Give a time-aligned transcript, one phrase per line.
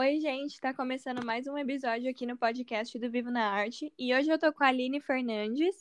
[0.00, 4.14] Oi, gente, está começando mais um episódio aqui no podcast do Vivo na Arte e
[4.14, 5.74] hoje eu tô com a Aline Fernandes.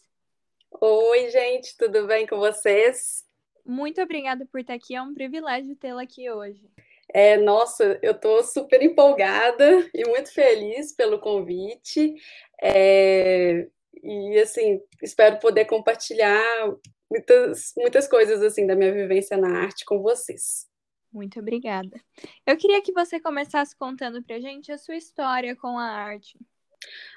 [0.81, 3.23] Oi, gente, tudo bem com vocês?
[3.63, 6.67] Muito obrigada por estar aqui, é um privilégio tê-la aqui hoje.
[7.13, 12.15] É, nossa, eu tô super empolgada e muito feliz pelo convite.
[12.59, 13.67] É,
[14.01, 16.43] e assim, espero poder compartilhar
[17.07, 20.67] muitas, muitas coisas assim da minha vivência na arte com vocês.
[21.11, 21.99] Muito obrigada.
[22.45, 26.37] Eu queria que você começasse contando pra gente a sua história com a arte.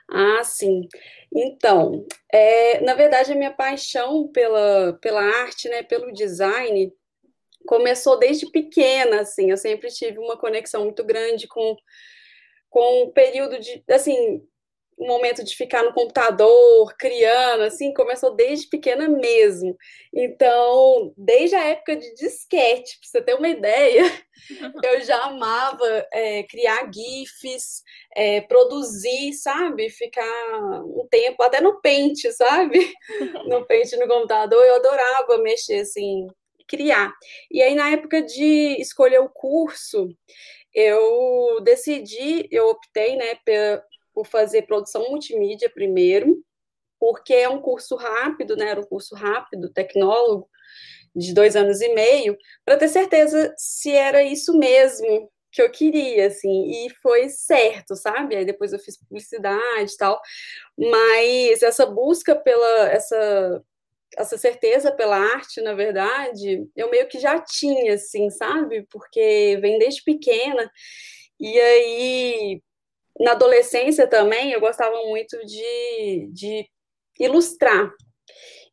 [0.09, 0.89] Ah, sim.
[1.33, 6.93] Então, é, na verdade, a minha paixão pela, pela arte, né, pelo design,
[7.67, 9.51] começou desde pequena, assim.
[9.51, 11.77] Eu sempre tive uma conexão muito grande com,
[12.69, 14.43] com o período de, assim,
[15.01, 19.75] um momento de ficar no computador, criando, assim, começou desde pequena mesmo.
[20.13, 24.03] Então, desde a época de disquete, para você ter uma ideia,
[24.85, 27.83] eu já amava é, criar GIFs,
[28.15, 29.89] é, produzir, sabe?
[29.89, 32.79] Ficar um tempo, até no pente, sabe?
[33.47, 36.27] No pente no computador, eu adorava mexer, assim,
[36.69, 37.13] criar.
[37.51, 40.09] E aí, na época de escolher o curso,
[40.75, 43.35] eu decidi, eu optei, né,
[44.15, 46.43] por fazer produção multimídia primeiro,
[46.99, 48.69] porque é um curso rápido, né?
[48.69, 50.49] Era um curso rápido, tecnólogo,
[51.15, 56.29] de dois anos e meio, para ter certeza se era isso mesmo que eu queria,
[56.29, 58.37] assim, e foi certo, sabe?
[58.37, 60.21] Aí depois eu fiz publicidade e tal,
[60.79, 63.65] mas essa busca pela, essa,
[64.17, 68.87] essa certeza pela arte, na verdade, eu meio que já tinha, assim, sabe?
[68.91, 70.71] Porque vem desde pequena,
[71.41, 72.63] e aí
[73.21, 76.67] na adolescência também eu gostava muito de, de
[77.19, 77.93] ilustrar.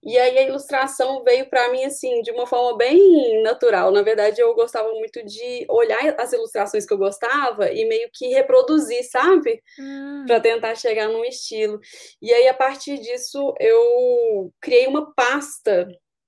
[0.03, 3.91] E aí a ilustração veio para mim assim de uma forma bem natural.
[3.91, 8.27] Na verdade, eu gostava muito de olhar as ilustrações que eu gostava e meio que
[8.27, 9.61] reproduzir, sabe?
[9.77, 10.23] Hum.
[10.25, 11.79] Para tentar chegar num estilo.
[12.21, 15.87] E aí a partir disso eu criei uma pasta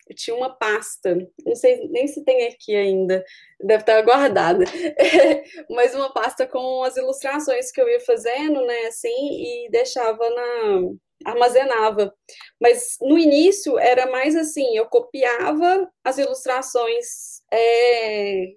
[0.09, 1.15] eu tinha uma pasta,
[1.45, 3.23] não sei nem se tem aqui ainda,
[3.61, 4.65] deve estar guardada,
[5.69, 10.81] mas uma pasta com as ilustrações que eu ia fazendo, né, assim, e deixava na
[11.25, 12.13] armazenava.
[12.59, 18.47] Mas no início era mais assim, eu copiava as ilustrações é,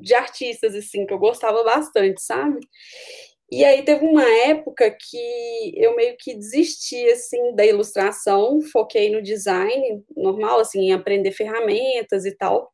[0.00, 2.58] de artistas assim que eu gostava bastante, sabe?
[3.52, 9.20] E aí teve uma época que eu meio que desisti assim da ilustração, foquei no
[9.20, 12.72] design normal, assim, em aprender ferramentas e tal.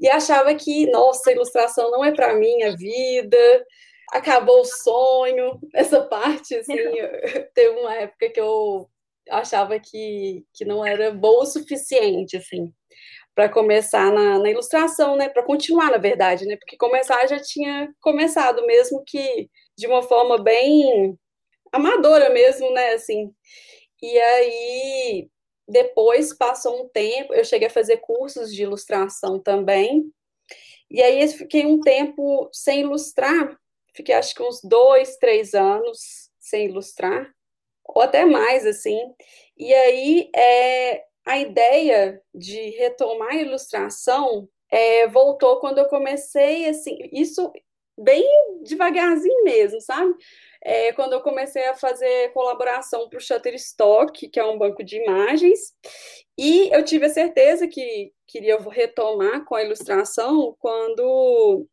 [0.00, 3.64] E achava que, nossa, a ilustração não é para minha vida,
[4.10, 6.74] acabou o sonho, essa parte, assim,
[7.54, 8.90] teve uma época que eu
[9.30, 12.72] achava que, que não era boa o suficiente, assim,
[13.32, 17.88] para começar na, na, ilustração, né, para continuar, na verdade, né, porque começar já tinha
[18.00, 19.48] começado, mesmo que
[19.80, 21.18] de uma forma bem
[21.72, 22.92] amadora mesmo, né?
[22.92, 23.34] Assim.
[24.02, 25.30] E aí,
[25.66, 30.12] depois passou um tempo, eu cheguei a fazer cursos de ilustração também.
[30.90, 33.58] E aí, fiquei um tempo sem ilustrar,
[33.94, 37.32] fiquei acho que uns dois, três anos sem ilustrar,
[37.84, 38.98] ou até mais, assim.
[39.56, 46.98] E aí, é, a ideia de retomar a ilustração é, voltou quando eu comecei, assim,
[47.12, 47.50] isso
[48.02, 48.24] bem
[48.62, 50.14] devagarzinho mesmo, sabe?
[50.62, 54.96] É, quando eu comecei a fazer colaboração para o Shutterstock, que é um banco de
[54.96, 55.58] imagens,
[56.36, 61.66] e eu tive a certeza que queria retomar com a ilustração quando,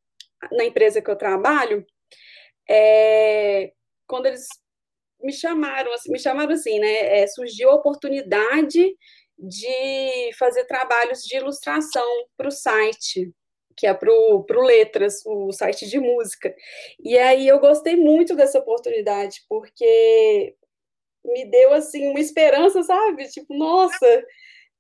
[0.51, 1.85] na empresa que eu trabalho,
[2.69, 3.71] é,
[4.07, 4.47] quando eles
[5.21, 7.21] me chamaram, assim, me chamaram assim, né?
[7.21, 8.95] É, surgiu a oportunidade
[9.37, 13.31] de fazer trabalhos de ilustração para o site
[13.77, 16.53] que é para o Letras, o site de música.
[16.99, 20.55] E aí eu gostei muito dessa oportunidade, porque
[21.23, 23.29] me deu assim uma esperança, sabe?
[23.29, 24.25] Tipo, nossa,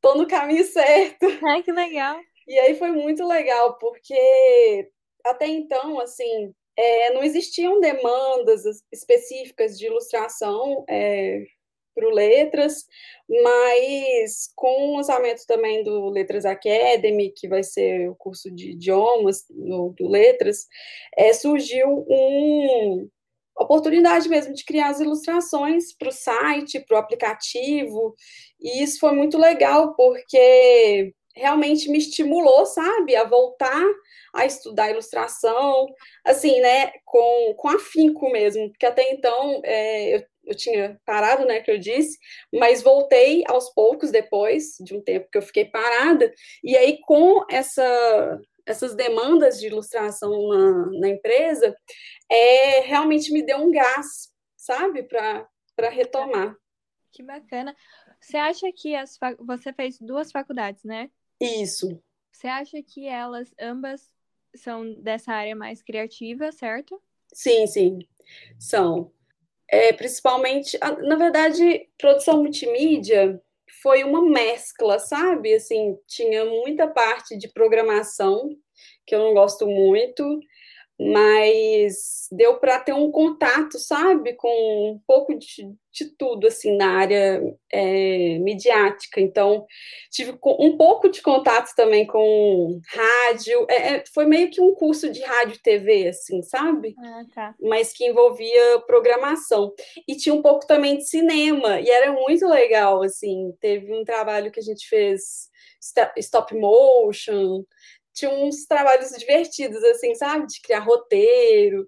[0.01, 1.25] tô no caminho certo.
[1.45, 2.19] Ai, que legal.
[2.47, 4.89] E aí foi muito legal, porque
[5.25, 11.43] até então, assim, é, não existiam demandas específicas de ilustração é,
[11.97, 12.85] para o Letras,
[13.27, 19.45] mas com o lançamento também do Letras Academy, que vai ser o curso de idiomas
[19.49, 20.67] no, do Letras,
[21.17, 23.09] é, surgiu um
[23.59, 28.15] oportunidade mesmo de criar as ilustrações para o site, para o aplicativo,
[28.61, 33.83] e isso foi muito legal, porque realmente me estimulou, sabe, a voltar
[34.37, 35.87] a estudar ilustração,
[36.23, 41.59] assim, né, com, com afinco mesmo, porque até então é, eu eu tinha parado, né,
[41.61, 42.17] que eu disse,
[42.53, 46.33] mas voltei aos poucos depois de um tempo que eu fiquei parada,
[46.63, 51.73] e aí com essa essas demandas de ilustração na, na empresa,
[52.29, 56.53] é, realmente me deu um gás, sabe, para retomar.
[57.13, 57.73] Que bacana.
[58.19, 61.09] Você acha que as você fez duas faculdades, né?
[61.39, 62.03] Isso.
[62.29, 64.11] Você acha que elas ambas
[64.53, 67.01] são dessa área mais criativa, certo?
[67.33, 67.99] Sim, sim,
[68.59, 69.11] são.
[69.69, 73.41] É, principalmente, na verdade, produção multimídia
[73.81, 75.53] foi uma mescla, sabe?
[75.53, 78.49] Assim, tinha muita parte de programação
[79.05, 80.39] que eu não gosto muito,
[80.99, 84.49] mas deu para ter um contato, sabe, com
[84.93, 87.41] um pouco de, de tudo, assim, na área
[87.71, 89.21] é, midiática.
[89.21, 89.65] Então,
[90.11, 93.67] tive um pouco de contato também com rádio.
[93.69, 96.95] É, é, foi meio que um curso de rádio e TV, assim, sabe?
[96.97, 97.55] Ah, tá.
[97.61, 99.73] Mas que envolvia programação.
[100.07, 103.53] E tinha um pouco também de cinema, e era muito legal, assim.
[103.61, 105.47] Teve um trabalho que a gente fez
[106.17, 107.63] stop motion,
[108.17, 110.47] tinha uns trabalhos divertidos, assim, sabe?
[110.47, 111.87] De criar roteiro.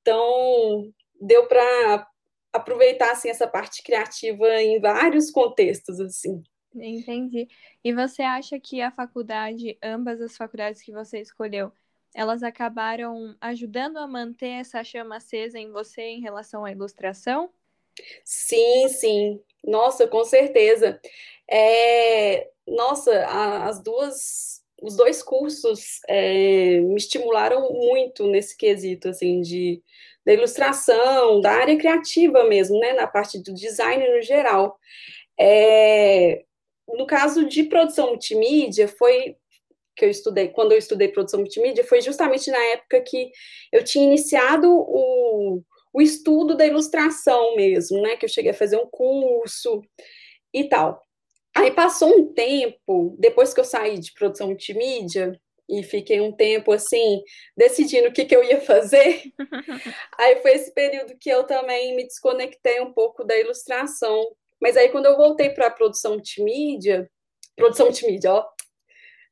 [0.00, 2.08] Então, deu para
[2.52, 6.42] aproveitar, assim, essa parte criativa em vários contextos, assim.
[6.74, 7.46] Entendi.
[7.84, 11.70] E você acha que a faculdade, ambas as faculdades que você escolheu,
[12.12, 17.50] elas acabaram ajudando a manter essa chama acesa em você em relação à ilustração?
[18.24, 19.40] Sim, sim.
[19.64, 21.00] Nossa, com certeza.
[21.48, 22.50] É...
[22.66, 29.82] Nossa, a, as duas os dois cursos é, me estimularam muito nesse quesito, assim, de,
[30.24, 34.78] da ilustração, da área criativa mesmo, né, na parte do design no geral.
[35.38, 36.44] É,
[36.88, 39.36] no caso de produção multimídia, foi
[39.96, 43.30] que eu estudei, quando eu estudei produção multimídia, foi justamente na época que
[43.72, 45.60] eu tinha iniciado o,
[45.92, 49.82] o estudo da ilustração mesmo, né, que eu cheguei a fazer um curso
[50.54, 51.02] e tal.
[51.58, 55.36] Aí passou um tempo, depois que eu saí de produção multimídia,
[55.68, 57.20] e fiquei um tempo assim,
[57.56, 59.22] decidindo o que, que eu ia fazer.
[60.16, 64.24] aí foi esse período que eu também me desconectei um pouco da ilustração.
[64.62, 67.10] Mas aí, quando eu voltei para a produção multimídia,
[67.56, 68.46] produção multimídia, ó,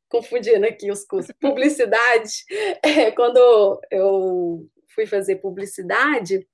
[0.09, 2.45] confundindo aqui os cursos, publicidade,
[2.83, 6.45] é, quando eu fui fazer publicidade,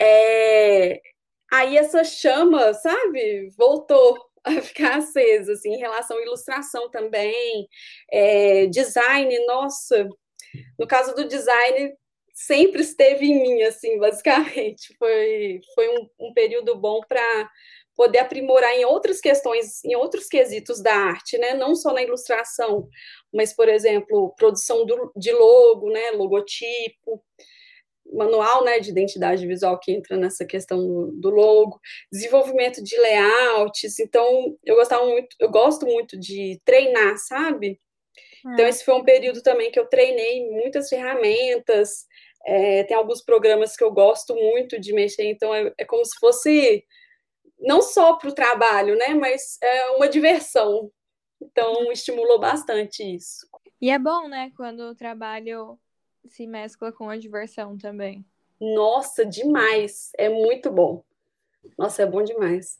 [0.00, 1.00] é,
[1.52, 7.68] aí essa chama, sabe, voltou a ficar acesa, assim, em relação à ilustração também,
[8.12, 10.08] é, design, nossa,
[10.78, 11.94] no caso do design,
[12.32, 17.50] sempre esteve em mim, assim, basicamente, foi, foi um, um período bom para
[17.96, 22.88] poder aprimorar em outras questões, em outros quesitos da arte, né, não só na ilustração,
[23.34, 27.20] mas, por exemplo, produção do, de logo, né, logotipo,
[28.12, 33.98] manual né, de identidade visual que entra nessa questão do, do, logo, desenvolvimento de layouts.
[33.98, 37.80] Então, eu gostava muito, eu gosto muito de treinar, sabe?
[38.46, 38.52] É.
[38.52, 42.06] Então, esse foi um período também que eu treinei muitas ferramentas.
[42.46, 46.18] É, tem alguns programas que eu gosto muito de mexer, então é, é como se
[46.18, 46.84] fosse
[47.58, 49.14] não só para o trabalho, né?
[49.14, 50.90] Mas é uma diversão.
[51.40, 53.46] Então, estimulou bastante isso.
[53.80, 55.78] E é bom, né, quando o trabalho
[56.26, 58.24] se mescla com a diversão também.
[58.60, 60.10] Nossa, demais!
[60.16, 61.04] É muito bom.
[61.76, 62.78] Nossa, é bom demais.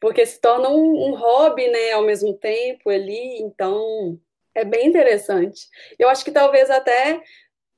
[0.00, 4.18] Porque se torna um, um hobby, né, ao mesmo tempo ali, então
[4.54, 5.68] é bem interessante.
[5.98, 7.20] Eu acho que talvez até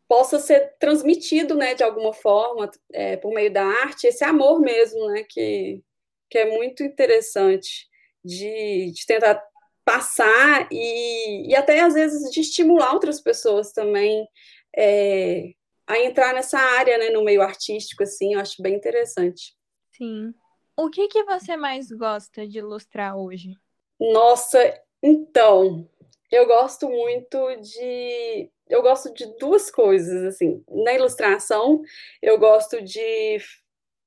[0.06, 5.06] possa ser transmitido, né, de alguma forma, é, por meio da arte, esse amor mesmo,
[5.08, 5.82] né, que,
[6.28, 7.88] que é muito interessante
[8.24, 9.42] de, de tentar
[9.84, 14.28] passar e, e até às vezes de estimular outras pessoas também
[14.76, 15.52] é,
[15.86, 19.54] a entrar nessa área, né, no meio artístico, assim, eu acho bem interessante.
[19.96, 20.32] Sim.
[20.76, 23.54] O que, que você mais gosta de ilustrar hoje?
[23.98, 24.58] Nossa,
[25.02, 25.88] então,
[26.30, 28.50] eu gosto muito de.
[28.68, 30.64] Eu gosto de duas coisas, assim.
[30.68, 31.82] Na ilustração,
[32.22, 33.38] eu gosto de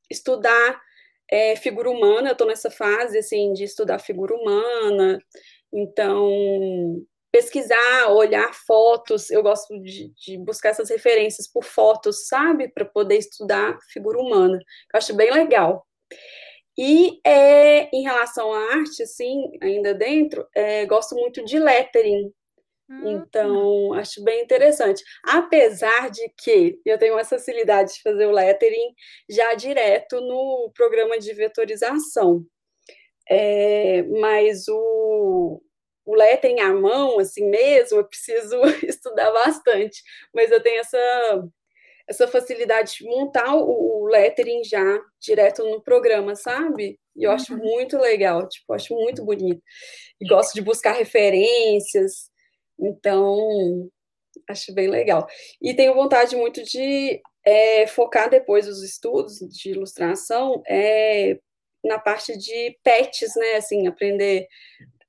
[0.10, 0.82] estudar
[1.30, 5.20] é, figura humana, eu estou nessa fase, assim, de estudar figura humana.
[5.72, 12.70] Então, pesquisar, olhar fotos, eu gosto de, de buscar essas referências por fotos, sabe?
[12.70, 14.60] Para poder estudar figura humana.
[14.94, 15.84] Eu acho bem legal.
[16.78, 22.32] E é, em relação à arte, assim, ainda dentro, é, gosto muito de lettering.
[22.88, 23.12] Hum.
[23.12, 25.04] Então, acho bem interessante.
[25.26, 28.94] Apesar de que eu tenho essa facilidade de fazer o lettering
[29.28, 32.46] já direto no programa de vetorização.
[33.28, 35.62] É, mas o,
[36.06, 40.02] o lettering à mão, assim mesmo, eu preciso estudar bastante,
[40.34, 41.44] mas eu tenho essa,
[42.08, 47.00] essa facilidade de montar o, lettering já direto no programa, sabe?
[47.16, 47.60] E eu acho uhum.
[47.60, 49.62] muito legal, tipo, acho muito bonito.
[50.20, 52.30] E gosto de buscar referências,
[52.80, 53.90] então
[54.50, 55.28] acho bem legal.
[55.62, 61.38] E tenho vontade muito de é, focar depois os estudos de ilustração é,
[61.84, 63.56] na parte de pets, né?
[63.56, 64.48] Assim, aprender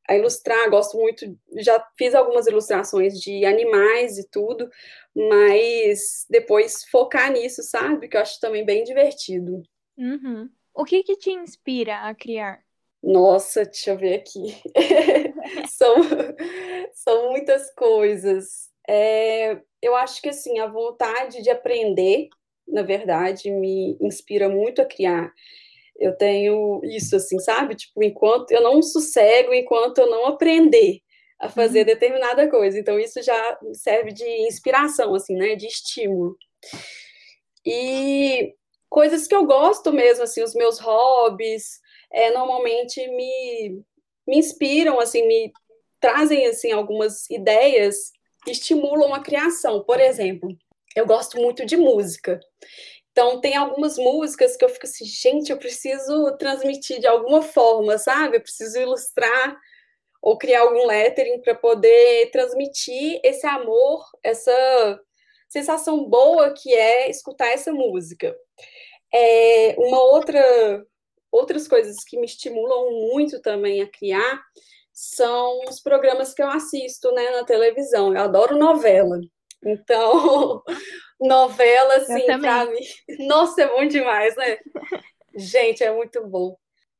[0.08, 1.24] a ilustrar, gosto muito,
[1.58, 4.68] já fiz algumas ilustrações de animais e tudo,
[5.14, 8.08] mas depois focar nisso, sabe?
[8.08, 9.62] Que eu acho também bem divertido.
[9.96, 10.48] Uhum.
[10.74, 12.60] O que que te inspira a criar?
[13.02, 14.56] Nossa, deixa eu ver aqui.
[15.68, 15.96] são,
[16.94, 18.70] são muitas coisas.
[18.88, 22.28] É, eu acho que assim, a vontade de aprender,
[22.66, 25.32] na verdade, me inspira muito a criar.
[25.96, 27.76] Eu tenho isso, assim, sabe?
[27.76, 31.00] Tipo, enquanto eu não sossego, enquanto eu não aprender
[31.40, 31.86] a fazer uhum.
[31.86, 32.78] determinada coisa.
[32.78, 35.54] Então, isso já serve de inspiração, assim, né?
[35.54, 36.36] De estímulo.
[37.64, 38.54] E
[38.88, 41.80] coisas que eu gosto mesmo, assim, os meus hobbies,
[42.12, 43.82] é, normalmente me,
[44.26, 45.52] me inspiram, assim, me
[46.00, 48.12] trazem, assim, algumas ideias
[48.44, 49.82] que estimulam a criação.
[49.84, 50.48] Por exemplo,
[50.94, 52.38] eu gosto muito de música.
[53.14, 57.96] Então, tem algumas músicas que eu fico assim, gente, eu preciso transmitir de alguma forma,
[57.96, 58.38] sabe?
[58.38, 59.56] Eu preciso ilustrar
[60.20, 65.00] ou criar algum lettering para poder transmitir esse amor, essa
[65.48, 68.34] sensação boa que é escutar essa música.
[69.14, 70.84] É, uma outra
[71.30, 74.42] outras coisas que me estimulam muito também a criar
[74.92, 78.12] são os programas que eu assisto né, na televisão.
[78.12, 79.20] Eu adoro novela.
[79.64, 80.62] Então,
[81.20, 82.80] novela, assim, pra mim.
[83.26, 84.58] Nossa, é bom demais, né?
[85.36, 86.56] gente, é muito bom.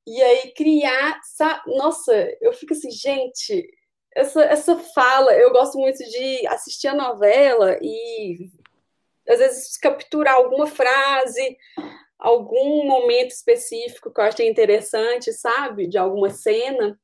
[0.07, 1.21] E aí, criar.
[1.67, 3.67] Nossa, eu fico assim, gente,
[4.15, 8.51] essa, essa fala, eu gosto muito de assistir a novela e
[9.29, 11.57] às vezes capturar alguma frase,
[12.19, 15.89] algum momento específico que eu achei interessante, sabe?
[15.89, 16.99] De alguma cena,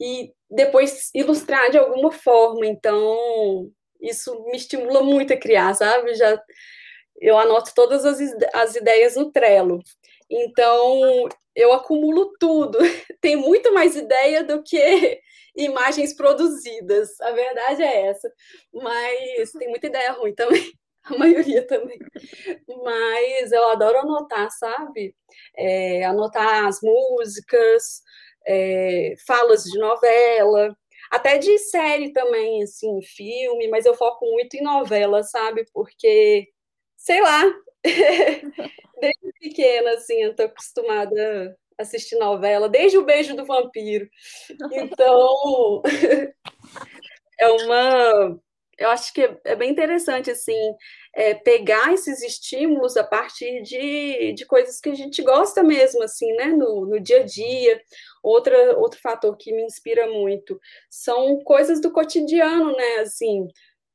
[0.00, 2.66] e depois ilustrar de alguma forma.
[2.66, 6.14] Então, isso me estimula muito a criar, sabe?
[6.14, 6.40] Já
[7.20, 8.18] eu anoto todas as,
[8.52, 9.80] as ideias no Trello.
[10.28, 12.78] Então, eu acumulo tudo.
[13.20, 15.20] Tem muito mais ideia do que
[15.56, 17.20] imagens produzidas.
[17.20, 18.30] A verdade é essa.
[18.72, 20.62] Mas tem muita ideia ruim também.
[21.06, 21.98] A maioria também.
[22.82, 25.14] Mas eu adoro anotar, sabe?
[25.56, 28.02] É, anotar as músicas,
[28.44, 30.76] é, falas de novela
[31.10, 35.64] até de série também, assim, filme, mas eu foco muito em novela, sabe?
[35.72, 36.48] Porque,
[36.96, 37.42] sei lá,
[39.00, 44.08] desde pequena, assim, eu tô acostumada a assistir novela, desde o Beijo do Vampiro.
[44.72, 45.82] Então,
[47.38, 48.38] é uma.
[48.78, 50.54] Eu acho que é bem interessante, assim,
[51.14, 56.30] é, pegar esses estímulos a partir de, de coisas que a gente gosta mesmo, assim,
[56.34, 57.80] né, no, no dia a dia.
[58.26, 63.46] Outra, outro fator que me inspira muito são coisas do cotidiano, né, assim,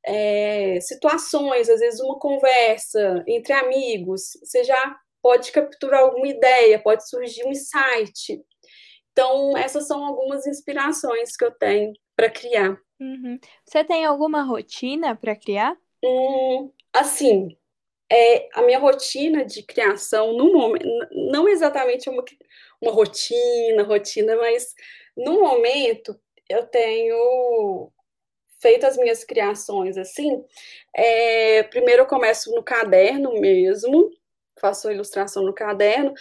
[0.06, 7.10] é, situações, às vezes uma conversa entre amigos, você já pode capturar alguma ideia, pode
[7.10, 8.42] surgir um insight.
[9.12, 12.78] Então, essas são algumas inspirações que eu tenho para criar.
[13.02, 13.38] Uhum.
[13.66, 15.76] Você tem alguma rotina para criar?
[16.02, 17.58] Hum, assim,
[18.10, 22.24] é, a minha rotina de criação, no momento, não exatamente uma,
[22.82, 24.74] uma rotina, rotina, mas
[25.16, 26.20] no momento
[26.50, 27.92] eu tenho
[28.60, 30.44] feito as minhas criações assim.
[30.96, 34.10] É, primeiro eu começo no caderno mesmo,
[34.60, 36.14] faço a ilustração no caderno,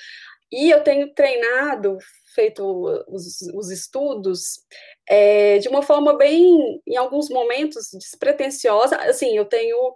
[0.53, 1.99] e eu tenho treinado,
[2.35, 2.65] feito
[3.09, 4.61] os, os estudos,
[5.09, 8.97] é, de uma forma bem, em alguns momentos, despretensiosa.
[8.97, 9.95] Assim, eu tenho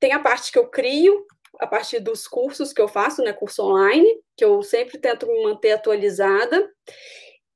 [0.00, 1.24] tem a parte que eu crio
[1.60, 5.42] a partir dos cursos que eu faço, né, curso online, que eu sempre tento me
[5.42, 6.70] manter atualizada.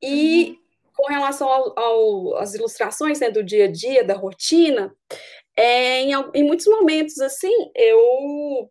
[0.03, 0.57] E uhum.
[0.95, 4.95] com relação ao, ao, às ilustrações né, do dia a dia, da rotina,
[5.57, 8.71] é, em, em muitos momentos, assim, eu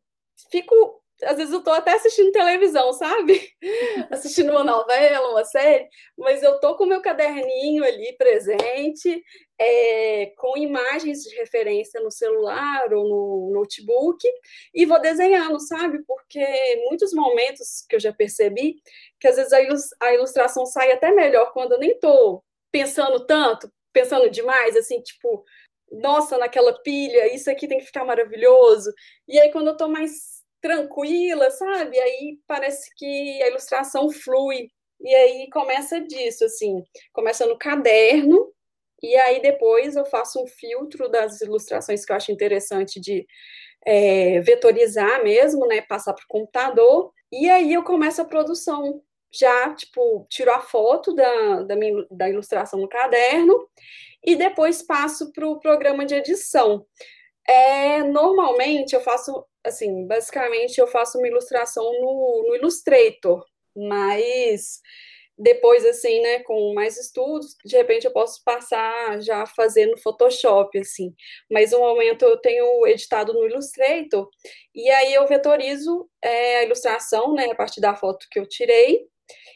[0.49, 3.49] fico às vezes eu tô até assistindo televisão, sabe?
[4.11, 9.23] assistindo uma novela, uma série, mas eu tô com meu caderninho ali presente,
[9.59, 14.19] é, com imagens de referência no celular ou no notebook,
[14.73, 16.03] e vou desenhando, sabe?
[16.05, 16.45] Porque
[16.89, 18.75] muitos momentos que eu já percebi
[19.19, 19.53] que às vezes
[19.99, 25.43] a ilustração sai até melhor quando eu nem tô pensando tanto, pensando demais, assim, tipo,
[25.91, 28.93] nossa, naquela pilha, isso aqui tem que ficar maravilhoso.
[29.27, 31.99] E aí, quando eu tô mais tranquila, sabe?
[31.99, 34.69] Aí parece que a ilustração flui.
[34.99, 36.83] E aí começa disso, assim,
[37.13, 38.51] começa no caderno,
[39.01, 43.25] e aí depois eu faço um filtro das ilustrações que eu acho interessante de
[43.85, 45.81] é, vetorizar mesmo, né?
[45.81, 49.01] Passar para o computador, e aí eu começo a produção.
[49.31, 53.67] Já, tipo, tiro a foto da, da, minha, da ilustração no caderno
[54.25, 56.85] e depois passo para o programa de edição.
[57.47, 63.45] É, normalmente eu faço, assim, basicamente eu faço uma ilustração no, no Illustrator,
[63.75, 64.81] mas
[65.37, 71.13] depois, assim, né, com mais estudos, de repente eu posso passar já fazendo Photoshop, assim.
[71.51, 74.27] Mas no momento eu tenho editado no Illustrator,
[74.73, 79.07] e aí eu vetorizo é, a ilustração, né, a partir da foto que eu tirei,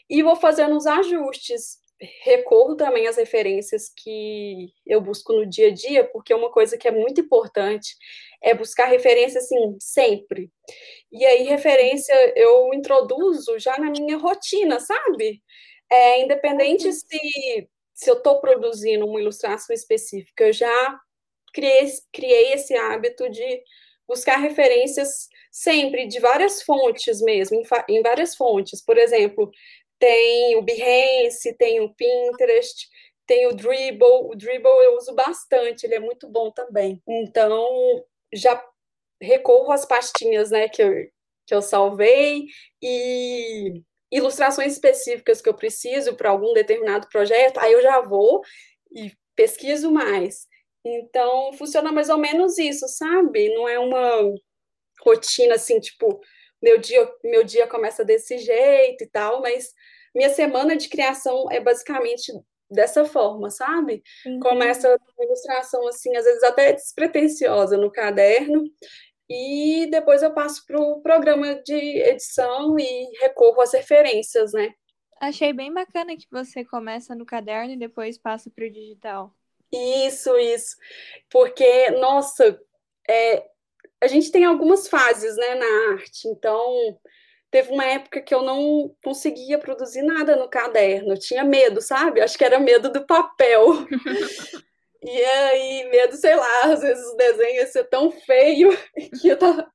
[0.08, 1.81] e vou fazendo os ajustes.
[2.24, 6.88] Recorro também às referências que eu busco no dia a dia, porque uma coisa que
[6.88, 7.94] é muito importante
[8.42, 10.50] é buscar referência, assim, sempre.
[11.12, 15.40] E aí, referência eu introduzo já na minha rotina, sabe?
[15.90, 16.92] É, independente uhum.
[16.92, 21.00] se, se eu estou produzindo uma ilustração específica, eu já
[21.52, 23.62] criei, criei esse hábito de
[24.08, 28.82] buscar referências sempre, de várias fontes mesmo, em, em várias fontes.
[28.84, 29.50] Por exemplo,
[30.02, 32.88] tem o Behance, tem o Pinterest,
[33.24, 34.26] tem o Dribble.
[34.32, 37.00] O Dribble eu uso bastante, ele é muito bom também.
[37.06, 38.04] Então,
[38.34, 38.60] já
[39.20, 40.92] recorro às pastinhas né, que, eu,
[41.46, 42.46] que eu salvei
[42.82, 43.80] e
[44.10, 48.42] ilustrações específicas que eu preciso para algum determinado projeto, aí eu já vou
[48.90, 50.48] e pesquiso mais.
[50.84, 53.54] Então, funciona mais ou menos isso, sabe?
[53.54, 54.34] Não é uma
[55.00, 56.20] rotina assim, tipo,
[56.60, 59.72] meu dia, meu dia começa desse jeito e tal, mas
[60.14, 62.32] minha semana de criação é basicamente
[62.70, 64.02] dessa forma, sabe?
[64.26, 64.40] Uhum.
[64.40, 68.64] Começa com ilustração assim, às vezes até despretensiosa no caderno,
[69.28, 74.72] e depois eu passo para o programa de edição e recorro às referências, né?
[75.20, 79.32] Achei bem bacana que você começa no caderno e depois passa para o digital.
[79.72, 80.76] Isso, isso.
[81.30, 82.60] Porque, nossa,
[83.08, 83.46] é,
[84.02, 86.26] a gente tem algumas fases né, na arte.
[86.26, 86.98] Então,
[87.52, 91.18] teve uma época que eu não conseguia produzir nada no caderno.
[91.18, 92.22] Tinha medo, sabe?
[92.22, 93.86] Acho que era medo do papel.
[95.04, 98.70] E aí, medo, sei lá, às vezes o desenho ia ser tão feio
[99.20, 99.68] que eu tava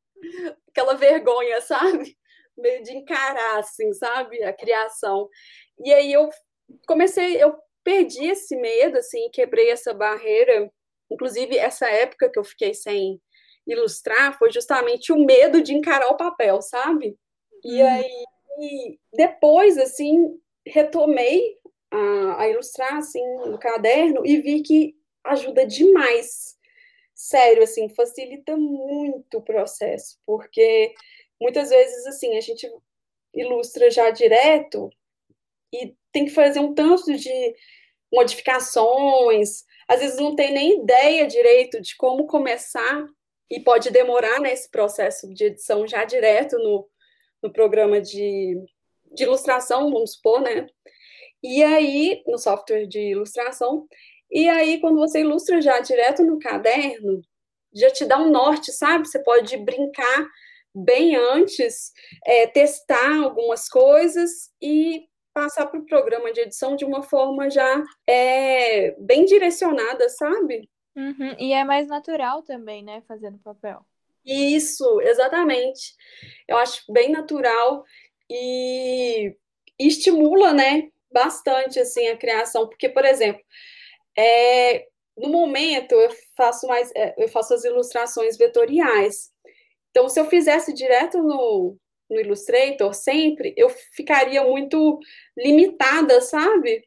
[0.69, 2.17] aquela vergonha, sabe?
[2.57, 4.41] Meio de encarar, assim, sabe?
[4.41, 5.27] A criação.
[5.83, 6.29] E aí eu
[6.87, 10.71] comecei, eu perdi esse medo, assim, quebrei essa barreira.
[11.11, 13.21] Inclusive, essa época que eu fiquei sem
[13.67, 17.17] ilustrar foi justamente o medo de encarar o papel, sabe?
[17.63, 17.87] E hum.
[17.87, 21.57] aí, depois, assim, retomei
[21.91, 26.57] a, a ilustrar, assim, no caderno e vi que ajuda demais.
[27.13, 30.93] Sério, assim, facilita muito o processo, porque
[31.41, 32.69] muitas vezes, assim, a gente
[33.33, 34.89] ilustra já direto
[35.73, 37.55] e tem que fazer um tanto de
[38.11, 43.05] modificações, às vezes não tem nem ideia direito de como começar
[43.49, 46.87] e pode demorar nesse processo de edição já direto no,
[47.41, 48.55] no programa de,
[49.13, 50.67] de ilustração, vamos supor, né?
[51.43, 53.87] E aí, no software de ilustração,
[54.31, 57.21] e aí, quando você ilustra já direto no caderno,
[57.73, 59.07] já te dá um norte, sabe?
[59.07, 60.27] Você pode brincar
[60.73, 61.91] bem antes,
[62.25, 67.83] é, testar algumas coisas e passar para o programa de edição de uma forma já
[68.07, 70.69] é, bem direcionada, sabe?
[70.95, 71.35] Uhum.
[71.37, 73.01] E é mais natural também, né?
[73.07, 73.85] Fazendo papel.
[74.27, 75.95] Isso, exatamente.
[76.47, 77.83] Eu acho bem natural
[78.29, 79.33] e,
[79.79, 80.89] e estimula, né?
[81.11, 83.41] Bastante assim a criação, porque, por exemplo,
[84.17, 84.87] é,
[85.17, 89.31] no momento, eu faço mais, é, eu faço as ilustrações vetoriais.
[89.91, 91.77] Então, se eu fizesse direto no,
[92.09, 94.99] no Illustrator sempre, eu ficaria muito
[95.37, 96.85] limitada, sabe?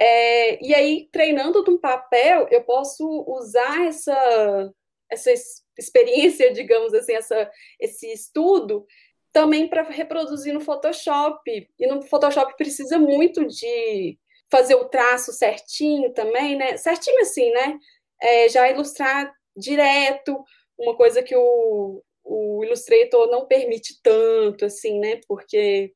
[0.00, 4.72] É, e aí, treinando no papel, eu posso usar essa,
[5.10, 5.30] essa
[5.80, 8.86] experiência, digamos assim, essa, esse estudo
[9.32, 11.68] também para reproduzir no Photoshop.
[11.78, 14.18] E no Photoshop precisa muito de
[14.50, 16.76] fazer o traço certinho também, né?
[16.76, 17.78] Certinho assim, né?
[18.20, 20.44] É, já ilustrar direto,
[20.76, 25.20] uma coisa que o, o Illustrator não permite tanto, assim, né?
[25.28, 25.92] Porque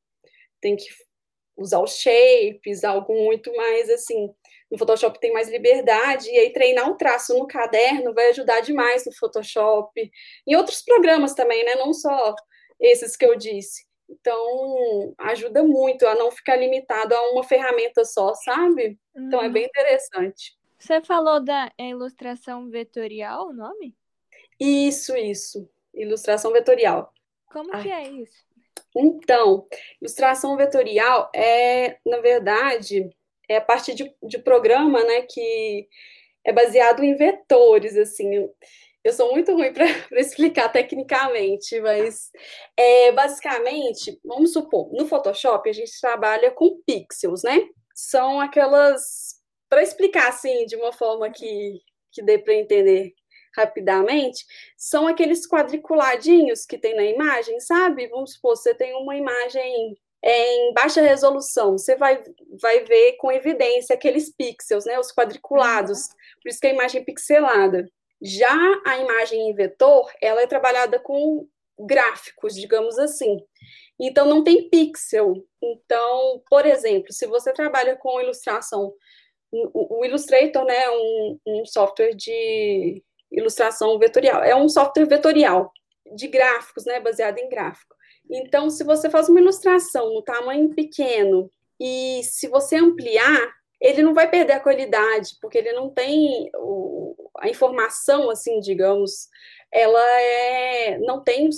[0.61, 0.85] tem que
[1.57, 4.29] usar os shapes, algo muito mais assim.
[4.71, 9.05] No Photoshop tem mais liberdade, e aí treinar o traço no caderno vai ajudar demais
[9.05, 10.11] no Photoshop.
[10.47, 11.75] Em outros programas também, né?
[11.75, 12.35] Não só
[12.79, 13.85] esses que eu disse.
[14.09, 18.99] Então, ajuda muito a não ficar limitado a uma ferramenta só, sabe?
[19.15, 19.53] Então, é uhum.
[19.53, 20.57] bem interessante.
[20.77, 23.95] Você falou da ilustração vetorial, o nome?
[24.59, 25.67] Isso, isso.
[25.93, 27.11] Ilustração vetorial.
[27.51, 27.81] Como Ai.
[27.81, 28.45] que é isso?
[28.95, 29.67] Então,
[30.01, 33.09] ilustração vetorial é, na verdade,
[33.49, 35.87] é a parte de, de programa, né, que
[36.45, 38.47] é baseado em vetores, assim.
[39.03, 39.85] Eu sou muito ruim para
[40.19, 42.31] explicar tecnicamente, mas
[42.77, 47.59] é, basicamente, vamos supor, no Photoshop a gente trabalha com pixels, né?
[47.93, 49.35] São aquelas.
[49.69, 51.81] Para explicar assim, de uma forma que,
[52.11, 53.13] que dê para entender
[53.55, 54.45] rapidamente,
[54.77, 58.07] são aqueles quadriculadinhos que tem na imagem, sabe?
[58.07, 62.23] Vamos supor, você tem uma imagem em baixa resolução, você vai,
[62.59, 66.41] vai ver com evidência aqueles pixels, né, os quadriculados, uhum.
[66.41, 67.87] por isso que é a imagem pixelada.
[68.21, 71.47] Já a imagem em vetor, ela é trabalhada com
[71.79, 73.37] gráficos, digamos assim.
[73.99, 75.45] Então, não tem pixel.
[75.61, 78.93] Então, por exemplo, se você trabalha com ilustração,
[79.51, 84.43] o, Illustrator né, é um, um software de ilustração vetorial.
[84.43, 85.71] É um software vetorial
[86.15, 87.94] de gráficos, né, baseado em gráfico.
[88.29, 94.13] Então, se você faz uma ilustração no tamanho pequeno e se você ampliar, ele não
[94.13, 99.29] vai perder a qualidade, porque ele não tem o, a informação, assim, digamos,
[99.71, 101.49] ela é, não tem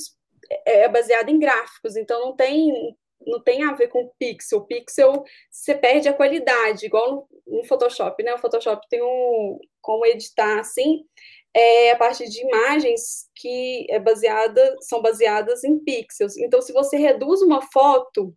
[0.66, 4.62] é, é baseada em gráficos, então não tem não tem a ver com pixel.
[4.62, 8.34] Pixel você perde a qualidade, igual no, no Photoshop, né?
[8.34, 11.06] O Photoshop tem um como editar assim,
[11.54, 16.38] é a parte de imagens que é baseada são baseadas em pixels.
[16.38, 18.34] Então, se você reduz uma foto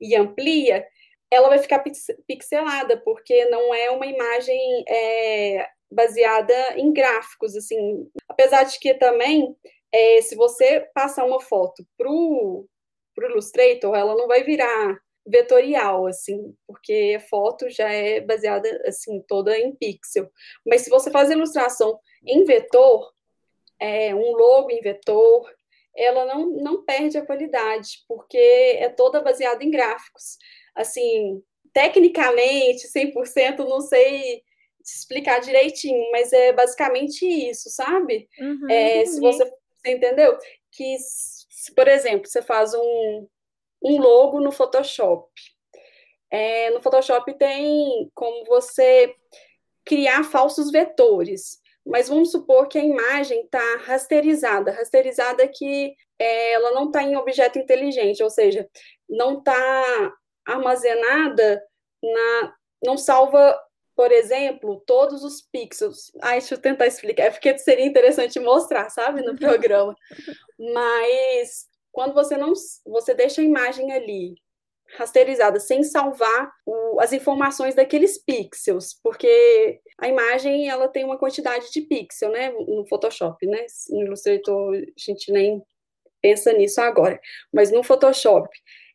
[0.00, 0.86] e amplia,
[1.30, 1.82] ela vai ficar
[2.26, 8.06] pixelada, porque não é uma imagem é, baseada em gráficos, assim.
[8.28, 9.56] Apesar de que também
[9.92, 12.66] é, se você passar uma foto para o
[13.18, 19.56] Illustrator, ela não vai virar vetorial, assim, porque a foto já é baseada, assim, toda
[19.56, 20.30] em pixel.
[20.66, 23.12] Mas se você faz a ilustração em vetor,
[23.78, 25.50] é, um logo em vetor,
[25.94, 30.38] ela não, não perde a qualidade, porque é toda baseada em gráficos.
[30.74, 34.42] Assim, tecnicamente, 100%, não sei
[34.84, 38.28] explicar direitinho, mas é basicamente isso, sabe?
[38.40, 39.48] Uhum, é, se você
[39.82, 40.38] você entendeu?
[40.70, 40.96] Que,
[41.74, 43.26] por exemplo, você faz um,
[43.82, 45.28] um logo no Photoshop.
[46.30, 49.14] É, no Photoshop tem como você
[49.84, 51.60] criar falsos vetores.
[51.84, 54.72] Mas vamos supor que a imagem está rasterizada.
[54.72, 58.68] Rasterizada que é, ela não está em objeto inteligente, ou seja,
[59.08, 60.12] não está
[60.46, 61.62] armazenada
[62.02, 62.54] na.
[62.84, 63.58] não salva
[63.94, 66.10] por exemplo, todos os pixels.
[66.22, 69.94] Ai, deixa eu tentar explicar, é porque seria interessante mostrar, sabe, no programa.
[70.58, 72.52] Mas quando você não
[72.86, 74.34] você deixa a imagem ali
[74.96, 81.70] rasterizada sem salvar o, as informações daqueles pixels, porque a imagem ela tem uma quantidade
[81.70, 83.66] de pixel, né, no Photoshop, né?
[83.90, 85.62] No Illustrator a gente nem
[86.20, 87.20] pensa nisso agora,
[87.52, 88.48] mas no Photoshop.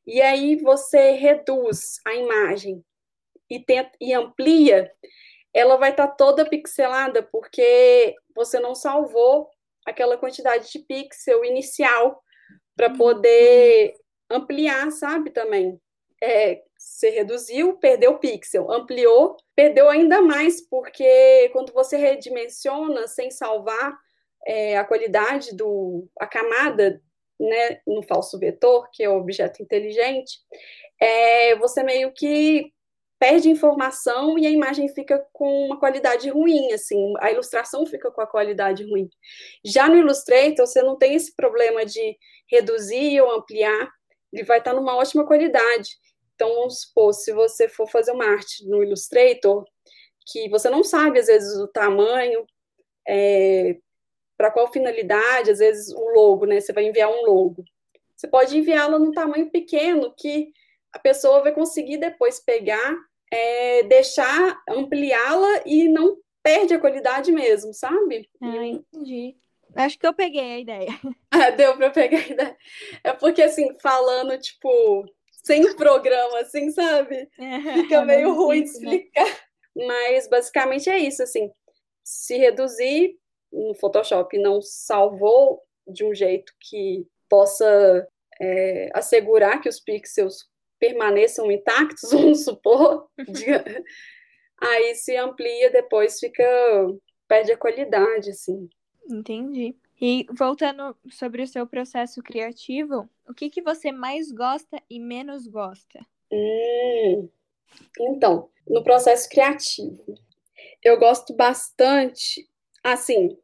[0.06, 2.84] E aí você reduz a imagem
[3.50, 4.92] e, tenta, e amplia,
[5.54, 9.50] ela vai estar tá toda pixelada, porque você não salvou
[9.86, 12.22] aquela quantidade de pixel inicial
[12.76, 12.98] para uhum.
[12.98, 13.94] poder
[14.30, 15.80] ampliar, sabe, também.
[16.22, 23.98] É, você reduziu, perdeu pixel, ampliou, perdeu ainda mais, porque quando você redimensiona sem salvar
[24.46, 27.02] é, a qualidade do a camada
[27.40, 30.40] né, no falso vetor, que é o objeto inteligente,
[31.00, 32.72] é, você meio que
[33.20, 38.22] perde informação e a imagem fica com uma qualidade ruim, assim, a ilustração fica com
[38.22, 39.10] a qualidade ruim.
[39.66, 42.16] Já no Illustrator, você não tem esse problema de
[42.50, 43.90] reduzir ou ampliar,
[44.32, 45.90] ele vai estar numa ótima qualidade.
[46.38, 49.66] Então, vamos supor, se você for fazer uma arte no Illustrator,
[50.28, 52.46] que você não sabe, às vezes, o tamanho,
[53.08, 53.76] é,
[54.38, 56.62] para qual finalidade, às vezes, o logo, né?
[56.62, 57.66] Você vai enviar um logo.
[58.16, 60.52] Você pode enviá-lo num tamanho pequeno, que
[60.94, 62.96] a pessoa vai conseguir depois pegar,
[63.34, 68.30] é, deixar, ampliá-la e não perde a qualidade mesmo, sabe?
[68.40, 69.36] Ah, entendi.
[69.76, 71.00] Acho que eu peguei a ideia.
[71.32, 72.58] Ah, deu para pegar a ideia.
[73.04, 75.06] É porque, assim, falando, tipo,
[75.48, 77.30] sem programa, assim, sabe?
[77.40, 78.96] É, Fica meio ruim de né?
[78.96, 79.48] explicar.
[79.76, 81.50] Mas, basicamente, é isso, assim.
[82.04, 83.18] Se reduzir
[83.52, 88.08] no Photoshop não salvou de um jeito que possa
[88.42, 90.46] é, assegurar que os pixels
[90.80, 93.10] permaneçam intactos, vamos supor,
[94.62, 96.44] aí se amplia, depois fica
[97.28, 98.70] perde a qualidade, assim.
[99.10, 99.76] Entendi.
[100.00, 105.48] E voltando sobre o seu processo criativo, o que, que você mais gosta e menos
[105.48, 106.00] gosta?
[106.32, 107.30] Hum,
[108.00, 110.04] então, no processo criativo,
[110.84, 112.48] eu gosto bastante,
[112.84, 113.38] assim,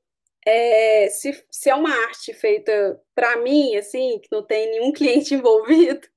[0.46, 5.34] é, se, se é uma arte feita para mim, assim, que não tem nenhum cliente
[5.36, 6.08] envolvido,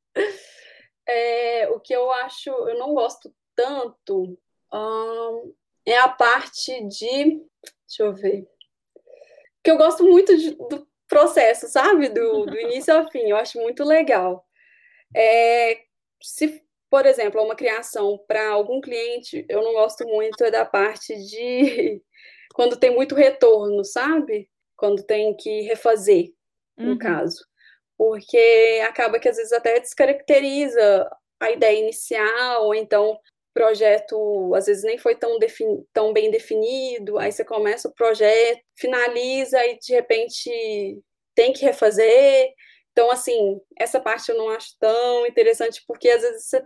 [1.06, 4.38] é, o que eu acho, eu não gosto tanto
[4.72, 5.54] hum,
[5.86, 7.40] é a parte de.
[7.86, 8.46] Deixa eu ver.
[9.66, 12.08] Que eu gosto muito de, do processo, sabe?
[12.08, 14.46] Do, do início ao fim, eu acho muito legal.
[15.12, 15.80] É,
[16.22, 20.64] se, por exemplo, é uma criação para algum cliente, eu não gosto muito é da
[20.64, 22.00] parte de
[22.54, 24.48] quando tem muito retorno, sabe?
[24.76, 26.32] Quando tem que refazer,
[26.76, 26.98] no uhum.
[26.98, 27.44] caso.
[27.98, 33.18] Porque acaba que às vezes até descaracteriza a ideia inicial, ou então
[33.56, 35.38] projeto às vezes nem foi tão,
[35.94, 41.00] tão bem definido, aí você começa o projeto, finaliza e de repente
[41.34, 42.52] tem que refazer.
[42.92, 46.62] Então, assim, essa parte eu não acho tão interessante, porque às vezes você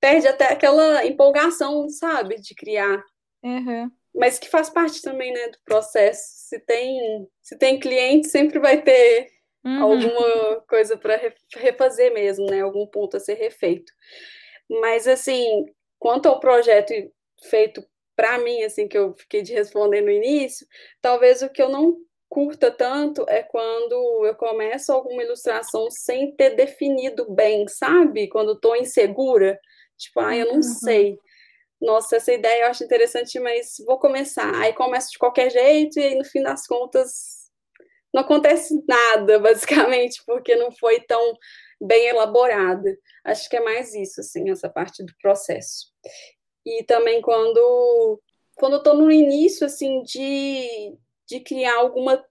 [0.00, 3.00] perde até aquela empolgação, sabe, de criar.
[3.42, 3.88] Uhum.
[4.12, 6.22] Mas que faz parte também, né, do processo.
[6.48, 9.28] Se tem, se tem cliente, sempre vai ter
[9.64, 9.82] uhum.
[9.82, 11.20] alguma coisa para
[11.54, 13.92] refazer mesmo, né, algum ponto a ser refeito.
[14.68, 15.66] Mas, assim,
[15.98, 16.92] quanto ao projeto
[17.48, 20.66] feito para mim, assim, que eu fiquei de responder no início,
[21.02, 21.96] talvez o que eu não
[22.28, 28.28] curta tanto é quando eu começo alguma ilustração sem ter definido bem, sabe?
[28.28, 29.58] Quando estou insegura,
[29.96, 30.62] tipo, ah, eu não uhum.
[30.62, 31.18] sei.
[31.80, 34.54] Nossa, essa ideia eu acho interessante, mas vou começar.
[34.56, 37.46] Aí começo de qualquer jeito e aí no fim das contas
[38.12, 41.34] não acontece nada, basicamente, porque não foi tão
[41.80, 42.96] bem elaborada.
[43.24, 45.92] Acho que é mais isso, assim, essa parte do processo.
[46.64, 48.20] E também quando
[48.56, 50.96] quando eu estou no início, assim, de,
[51.28, 52.24] de criar alguma,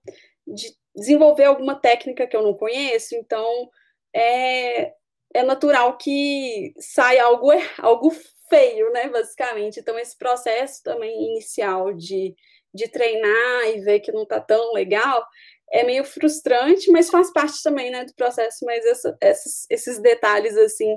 [0.46, 3.70] de desenvolver alguma técnica que eu não conheço, então
[4.14, 4.94] é,
[5.34, 8.12] é natural que saia algo, algo
[8.50, 9.80] feio, né, basicamente.
[9.80, 12.36] Então, esse processo também inicial de,
[12.74, 15.26] de treinar e ver que não está tão legal
[15.72, 18.66] é meio frustrante, mas faz parte também, né, do processo.
[18.66, 20.96] Mas essa, esses, esses detalhes, assim,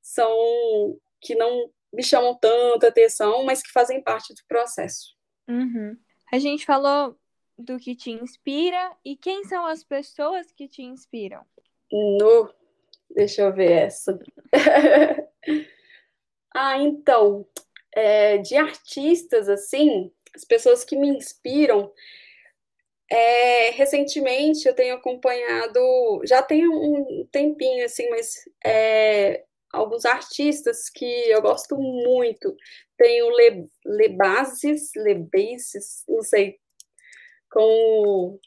[0.00, 0.36] são
[1.20, 5.14] que não me chamam tanta atenção, mas que fazem parte do processo.
[5.48, 5.96] Uhum.
[6.32, 7.16] A gente falou
[7.58, 11.44] do que te inspira e quem são as pessoas que te inspiram?
[11.90, 12.52] No,
[13.10, 14.18] deixa eu ver essa.
[16.54, 17.46] ah, então,
[17.94, 21.92] é, de artistas assim, as pessoas que me inspiram,
[23.12, 31.04] é, recentemente eu tenho acompanhado, já tem um tempinho assim, mas é, alguns artistas que
[31.28, 32.56] eu gosto muito.
[32.96, 36.58] Tem o Le, Lebases, Lebases, não sei
[37.50, 38.40] como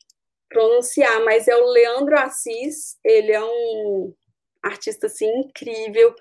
[0.50, 2.98] pronunciar, mas é o Leandro Assis.
[3.04, 4.16] Ele é um
[4.64, 6.16] artista assim incrível.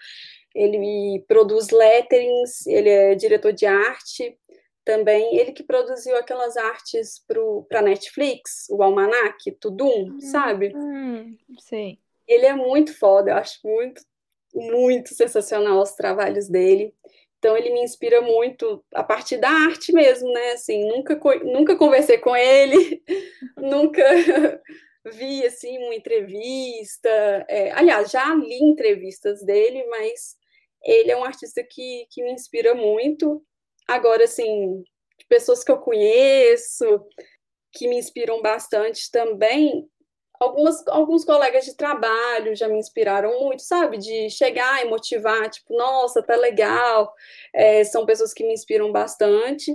[0.55, 4.39] Ele produz letterings, ele é diretor de arte
[4.85, 7.25] também ele que produziu aquelas artes
[7.69, 10.73] para Netflix, o Almanac, Tudum, hum, sabe?
[10.77, 11.99] Hum, sei.
[12.29, 14.03] Ele é muito foda, eu acho muito,
[14.55, 16.95] muito sensacional os trabalhos dele.
[17.39, 20.53] Então ele me inspira muito a partir da arte mesmo, né?
[20.53, 23.03] Assim, nunca, nunca conversei com ele,
[23.57, 24.03] nunca
[25.13, 27.09] vi assim uma entrevista.
[27.49, 30.37] É, aliás, já li entrevistas dele, mas
[30.83, 33.43] ele é um artista que, que me inspira muito.
[33.89, 34.83] Agora, assim,
[35.19, 36.85] de pessoas que eu conheço,
[37.73, 39.89] que me inspiram bastante também,
[40.41, 43.99] algumas, alguns colegas de trabalho já me inspiraram muito, sabe?
[43.99, 47.13] De chegar e motivar, tipo, nossa, tá legal.
[47.55, 49.73] É, são pessoas que me inspiram bastante.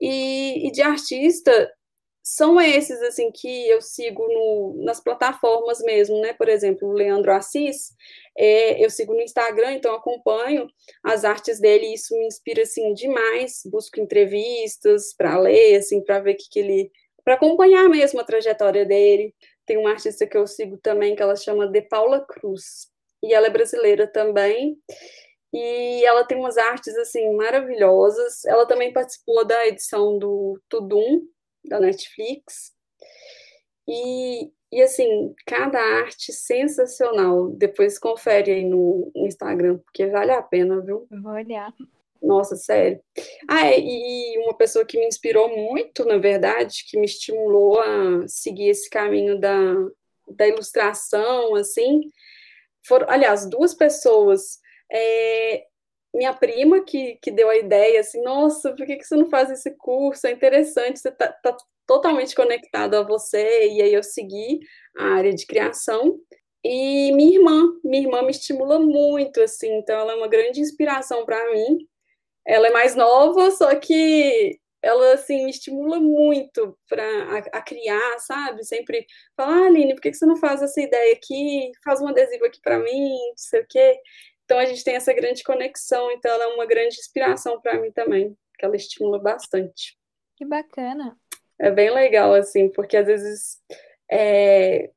[0.00, 1.70] E, e de artista,
[2.32, 6.32] são esses assim que eu sigo no, nas plataformas mesmo, né?
[6.32, 7.92] Por exemplo, o Leandro Assis,
[8.38, 10.68] é, eu sigo no Instagram, então acompanho
[11.02, 13.62] as artes dele e isso me inspira assim demais.
[13.66, 16.92] Busco entrevistas para ler, assim, para ver que, que ele,
[17.24, 19.34] para acompanhar mesmo a trajetória dele.
[19.66, 22.88] Tem uma artista que eu sigo também que ela chama De Paula Cruz
[23.24, 24.78] e ela é brasileira também.
[25.52, 28.44] E ela tem umas artes assim maravilhosas.
[28.44, 31.22] Ela também participou da edição do Tudum,
[31.64, 32.72] da Netflix.
[33.88, 37.50] E, e assim, cada arte sensacional.
[37.50, 41.06] Depois confere aí no, Instagram, porque vale a pena, viu?
[41.10, 41.72] Vou olhar.
[42.22, 43.00] Nossa, sério.
[43.48, 48.28] Ah, é, e uma pessoa que me inspirou muito, na verdade, que me estimulou a
[48.28, 49.74] seguir esse caminho da,
[50.28, 52.10] da ilustração, assim,
[52.86, 54.58] foram, aliás, duas pessoas.
[54.92, 55.64] É,
[56.14, 59.50] minha prima que, que deu a ideia, assim, nossa, por que, que você não faz
[59.50, 60.26] esse curso?
[60.26, 64.60] É interessante, você tá, tá totalmente conectado a você, e aí eu segui
[64.96, 66.18] a área de criação.
[66.64, 71.24] E minha irmã, minha irmã me estimula muito, assim, então ela é uma grande inspiração
[71.24, 71.78] para mim.
[72.46, 78.18] Ela é mais nova, só que ela, assim, me estimula muito para a, a, criar,
[78.20, 78.64] sabe?
[78.64, 81.70] Sempre fala, ah, Aline, por que, que você não faz essa ideia aqui?
[81.84, 83.98] Faz um adesivo aqui para mim, não sei o quê.
[84.50, 87.92] Então a gente tem essa grande conexão, então ela é uma grande inspiração para mim
[87.92, 89.96] também, que ela estimula bastante.
[90.36, 91.16] Que bacana.
[91.56, 93.60] É bem legal, assim, porque às vezes,
[94.10, 94.90] é...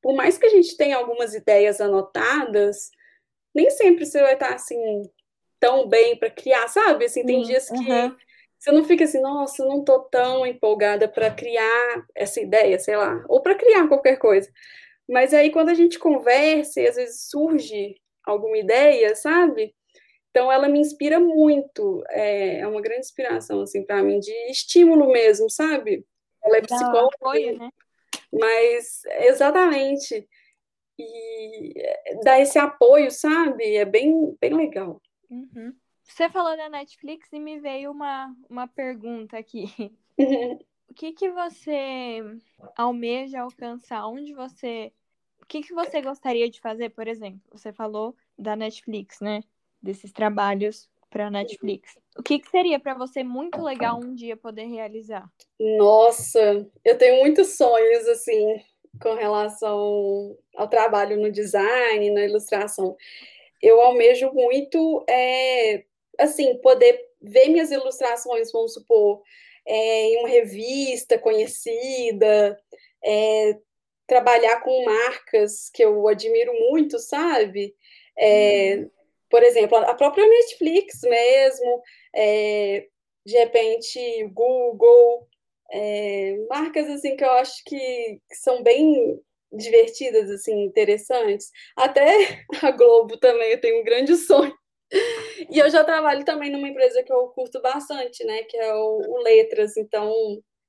[0.00, 2.88] por mais que a gente tenha algumas ideias anotadas,
[3.54, 5.02] nem sempre você vai estar assim
[5.60, 7.04] tão bem para criar, sabe?
[7.04, 8.16] Assim, tem dias que uhum.
[8.58, 13.22] Você não fica assim, nossa, não tô tão empolgada para criar essa ideia, sei lá,
[13.28, 14.50] ou para criar qualquer coisa.
[15.06, 19.74] Mas aí quando a gente conversa e às vezes surge alguma ideia, sabe?
[20.30, 25.10] Então ela me inspira muito, é, é uma grande inspiração assim para mim de estímulo
[25.12, 26.04] mesmo, sabe?
[26.42, 27.70] Ela é psicóloga, apoio, né?
[28.32, 30.28] mas exatamente
[30.98, 31.74] e
[32.22, 33.76] dar esse apoio, sabe?
[33.76, 35.00] É bem, bem legal.
[35.30, 35.74] Uhum.
[36.04, 39.64] Você falou da Netflix e me veio uma, uma pergunta aqui.
[40.88, 42.20] o que que você
[42.76, 44.06] almeja alcançar?
[44.06, 44.92] Onde você...
[45.44, 47.38] O que que você gostaria de fazer, por exemplo?
[47.52, 49.42] Você falou da Netflix, né?
[49.80, 51.98] Desses trabalhos para Netflix.
[52.16, 55.30] O que, que seria para você muito legal um dia poder realizar?
[55.60, 58.58] Nossa, eu tenho muitos sonhos assim
[59.02, 62.96] com relação ao trabalho no design, na ilustração.
[63.60, 65.84] Eu almejo muito, é,
[66.18, 69.22] assim, poder ver minhas ilustrações, vamos supor,
[69.66, 72.58] é, em uma revista conhecida,
[73.04, 73.58] é,
[74.06, 77.74] trabalhar com marcas que eu admiro muito, sabe?
[78.16, 78.90] É, uhum.
[79.30, 81.82] Por exemplo, a própria Netflix mesmo,
[82.14, 82.86] é,
[83.24, 85.26] de repente Google,
[85.72, 89.20] é, marcas assim que eu acho que, que são bem
[89.52, 91.50] divertidas, assim, interessantes.
[91.76, 94.54] Até a Globo também eu tenho um grande sonho.
[95.50, 98.42] E eu já trabalho também numa empresa que eu curto bastante, né?
[98.44, 99.76] Que é o, o Letras.
[99.76, 100.12] Então,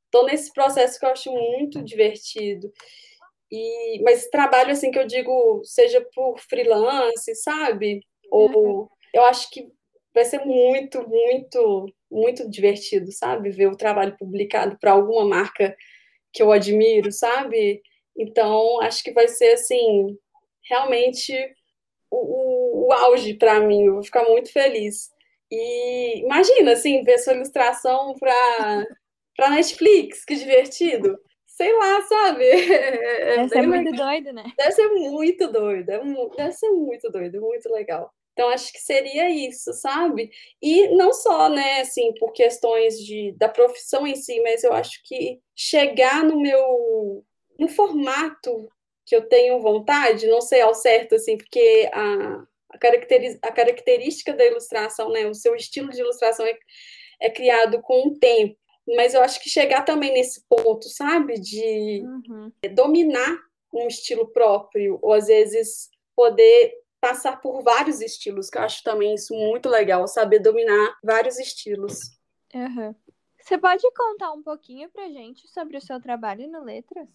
[0.06, 2.72] estou nesse processo que eu acho muito divertido.
[3.56, 8.02] E, mas trabalho assim que eu digo, seja por freelance, sabe?
[8.32, 8.88] Ou uhum.
[9.14, 9.68] eu acho que
[10.14, 13.50] vai ser muito, muito muito divertido, sabe?
[13.50, 15.76] Ver o trabalho publicado para alguma marca
[16.32, 17.82] que eu admiro, sabe?
[18.18, 20.18] Então, acho que vai ser, assim,
[20.70, 21.34] realmente
[22.10, 23.86] o, o, o auge para mim.
[23.86, 25.10] Eu vou ficar muito feliz.
[25.52, 28.86] E imagina, assim, ver sua ilustração para
[29.36, 31.20] para Netflix, que divertido.
[31.56, 32.44] Sei lá, sabe?
[33.26, 34.44] É deve ser muito doido, né?
[34.58, 35.92] Deve ser muito doido.
[35.92, 36.00] É
[36.36, 38.12] deve ser muito doido, muito legal.
[38.34, 40.30] Então, acho que seria isso, sabe?
[40.62, 45.02] E não só, né, assim, por questões de, da profissão em si, mas eu acho
[45.06, 47.24] que chegar no meu
[47.58, 48.70] no formato
[49.06, 54.34] que eu tenho vontade, não sei ao certo, assim, porque a, a, caracteri a característica
[54.34, 56.58] da ilustração, né, o seu estilo de ilustração é,
[57.22, 58.58] é criado com o tempo.
[58.88, 62.52] Mas eu acho que chegar também nesse ponto, sabe, de uhum.
[62.74, 63.38] dominar
[63.74, 69.14] um estilo próprio, ou às vezes poder passar por vários estilos, que eu acho também
[69.14, 72.18] isso muito legal, saber dominar vários estilos.
[72.54, 72.96] Uhum.
[73.40, 77.08] Você pode contar um pouquinho pra gente sobre o seu trabalho no Letras?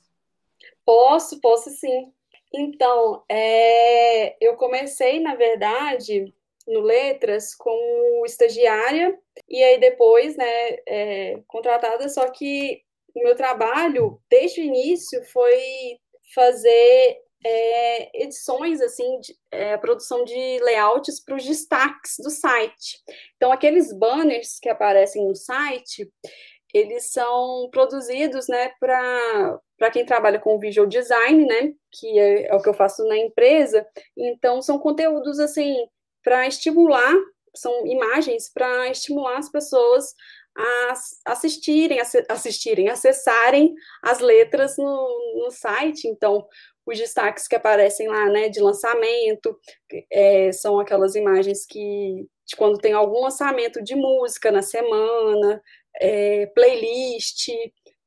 [0.84, 2.12] Posso, posso sim.
[2.52, 6.32] Então, é, eu comecei, na verdade,
[6.66, 9.18] no Letras como estagiária
[9.48, 12.82] e aí depois, né, é, contratada, só que
[13.14, 15.98] o meu trabalho, desde o início, foi
[16.34, 23.00] fazer é, edições, assim, de, é, produção de layouts para os destaques do site.
[23.36, 26.08] Então, aqueles banners que aparecem no site,
[26.72, 32.62] eles são produzidos, né, para quem trabalha com visual design, né, que é, é o
[32.62, 33.86] que eu faço na empresa.
[34.16, 35.74] Então, são conteúdos, assim,
[36.22, 37.14] para estimular,
[37.54, 40.14] são imagens para estimular as pessoas
[40.56, 40.94] a
[41.26, 46.08] assistirem, assistirem, acessarem as letras no, no site.
[46.08, 46.46] Então,
[46.84, 49.56] os destaques que aparecem lá, né, de lançamento,
[50.10, 55.62] é, são aquelas imagens que, de quando tem algum lançamento de música na semana,
[56.00, 57.48] é, playlist,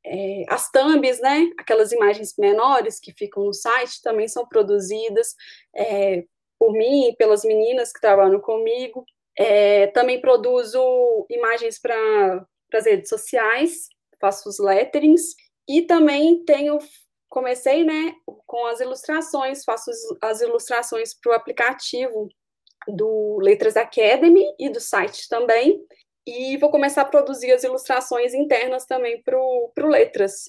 [0.06, 5.34] é, as thumbs, né, aquelas imagens menores que ficam no site, também são produzidas
[5.74, 6.24] é,
[6.64, 9.04] por mim e pelas meninas que trabalham comigo.
[9.36, 15.34] É, também produzo imagens para as redes sociais, faço os letterings,
[15.68, 16.78] e também tenho
[17.28, 18.14] comecei, né,
[18.46, 19.90] com as ilustrações, faço
[20.22, 22.28] as ilustrações para o aplicativo
[22.86, 25.84] do Letras Academy e do site também,
[26.26, 30.44] e vou começar a produzir as ilustrações internas também para o Letras.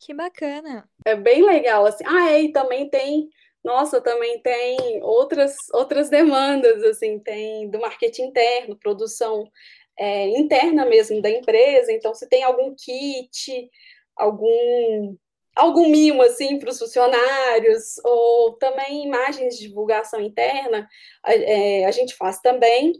[0.00, 0.88] Que bacana!
[1.04, 2.04] É bem legal, assim.
[2.06, 3.28] Ah, é, e também tem,
[3.64, 9.50] nossa, também tem outras, outras demandas, assim, tem do marketing interno, produção
[9.98, 13.70] é, interna mesmo da empresa, então se tem algum kit,
[14.16, 15.16] algum
[15.54, 20.88] algum mimo assim para os funcionários, ou também imagens de divulgação interna,
[21.22, 22.94] a, é, a gente faz também.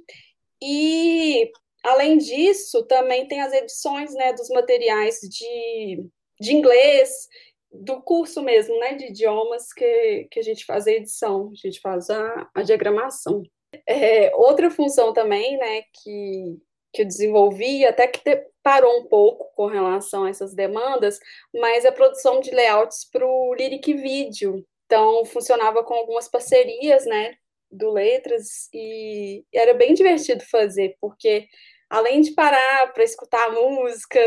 [0.62, 1.50] E
[1.84, 6.04] além disso, também tem as edições né, dos materiais de,
[6.40, 7.28] de inglês,
[7.72, 11.80] do curso mesmo, né, de idiomas que, que a gente faz a edição, a gente
[11.80, 13.42] faz a, a diagramação.
[13.86, 16.58] É, outra função também, né, que,
[16.92, 21.18] que eu desenvolvi, até que te, parou um pouco com relação a essas demandas,
[21.54, 24.64] mas a produção de layouts para o Lyric Video.
[24.86, 27.36] Então, funcionava com algumas parcerias, né,
[27.70, 31.46] do Letras, e era bem divertido fazer, porque
[31.90, 34.20] além de parar para escutar a música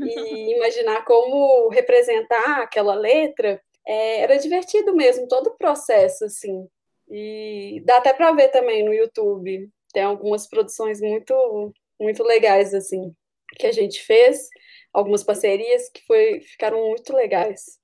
[0.00, 6.66] e imaginar como representar aquela letra, é, era divertido mesmo, todo o processo, assim.
[7.08, 9.68] E dá até para ver também no YouTube.
[9.92, 13.14] Tem algumas produções muito, muito legais, assim,
[13.56, 14.48] que a gente fez,
[14.92, 17.78] algumas parcerias que foi, ficaram muito legais.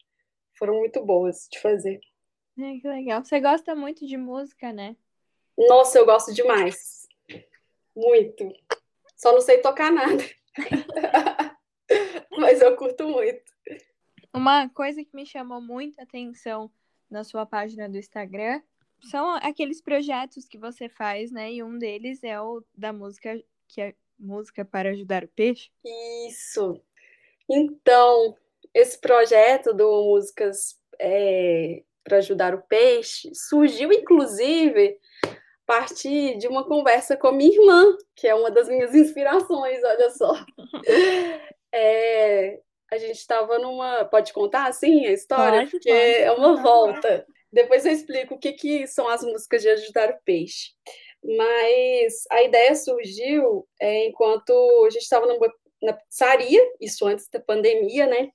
[0.59, 2.01] Foram muito boas de fazer.
[2.59, 3.22] É, que legal.
[3.22, 4.97] Você gosta muito de música, né?
[5.57, 7.07] Nossa, eu gosto demais.
[7.95, 8.53] Muito.
[9.19, 10.25] Só não sei tocar nada.
[12.39, 13.53] Mas eu curto muito.
[14.33, 16.71] Uma coisa que me chamou muita atenção
[17.11, 18.62] na sua página do Instagram
[19.11, 21.53] são aqueles projetos que você faz, né?
[21.53, 25.71] E um deles é o da música, que é música para ajudar o peixe.
[26.29, 26.81] Isso.
[27.49, 28.37] Então,
[28.75, 34.99] esse projeto do Músicas é, para ajudar o peixe surgiu, inclusive,
[35.69, 40.11] partir de uma conversa com a minha irmã, que é uma das minhas inspirações, olha
[40.11, 40.33] só.
[41.71, 42.59] É,
[42.91, 44.03] a gente estava numa.
[44.07, 45.59] Pode contar assim a história?
[45.59, 46.01] Pode, Porque pode.
[46.01, 47.27] é uma volta.
[47.53, 50.71] Depois eu explico o que, que são as músicas de ajudar o peixe.
[51.23, 54.51] Mas a ideia surgiu é, enquanto
[54.87, 55.27] a gente estava
[55.83, 58.31] na pizzaria, isso antes da pandemia, né?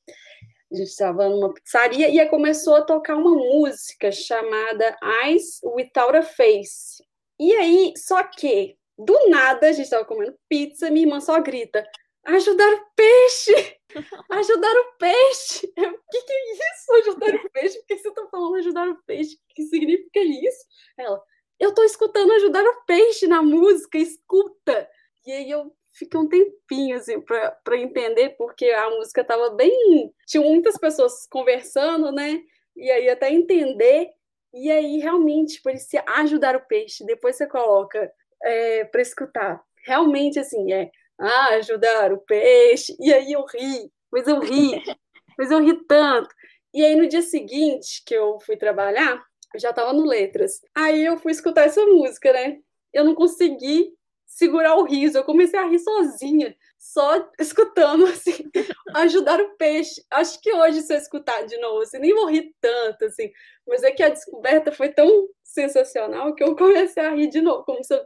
[0.72, 6.22] A gente estava numa pizzaria e começou a tocar uma música chamada Eyes Without a
[6.22, 7.04] Face.
[7.44, 11.86] E aí, só que, do nada, a gente estava comendo pizza, minha irmã só grita:
[12.24, 13.80] ajudar o peixe!
[14.32, 15.68] Ajudar o peixe!
[15.78, 16.94] O que, que é isso?
[17.02, 17.78] Ajudar o peixe?
[17.80, 19.36] Por que você está falando ajudar o peixe?
[19.36, 20.66] O que significa isso?
[20.98, 21.22] Ela,
[21.60, 24.90] eu estou escutando ajudar o peixe na música, escuta!
[25.28, 30.14] E aí eu fiquei um tempinho assim para entender, porque a música estava bem.
[30.26, 32.42] Tinha muitas pessoas conversando, né?
[32.76, 34.10] E aí até entender.
[34.54, 37.06] E aí realmente parecia ajudar o peixe.
[37.06, 38.12] Depois você coloca
[38.44, 39.62] é, para escutar.
[39.86, 42.96] Realmente assim, é ah, ajudar o peixe.
[43.00, 44.82] E aí eu ri, mas eu ri,
[45.38, 46.30] mas eu ri tanto.
[46.74, 49.24] E aí no dia seguinte que eu fui trabalhar,
[49.54, 50.60] eu já estava no Letras.
[50.76, 52.60] Aí eu fui escutar essa música, né?
[52.92, 53.94] Eu não consegui
[54.34, 58.50] segurar o riso, eu comecei a rir sozinha, só escutando, assim,
[58.96, 60.04] ajudar o peixe.
[60.10, 63.32] Acho que hoje, se eu escutar de novo, assim, nem vou rir tanto, assim,
[63.68, 67.64] mas é que a descoberta foi tão sensacional que eu comecei a rir de novo,
[67.64, 68.02] como se eu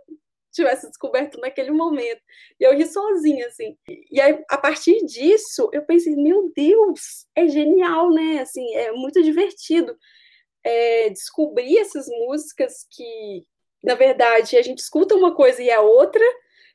[0.52, 2.22] tivesse descoberto naquele momento.
[2.60, 3.78] E eu ri sozinha, assim.
[4.12, 8.40] E aí, a partir disso, eu pensei, meu Deus, é genial, né?
[8.42, 9.96] Assim, é muito divertido
[10.64, 13.46] é, descobrir essas músicas que,
[13.88, 16.22] na verdade, a gente escuta uma coisa e é outra,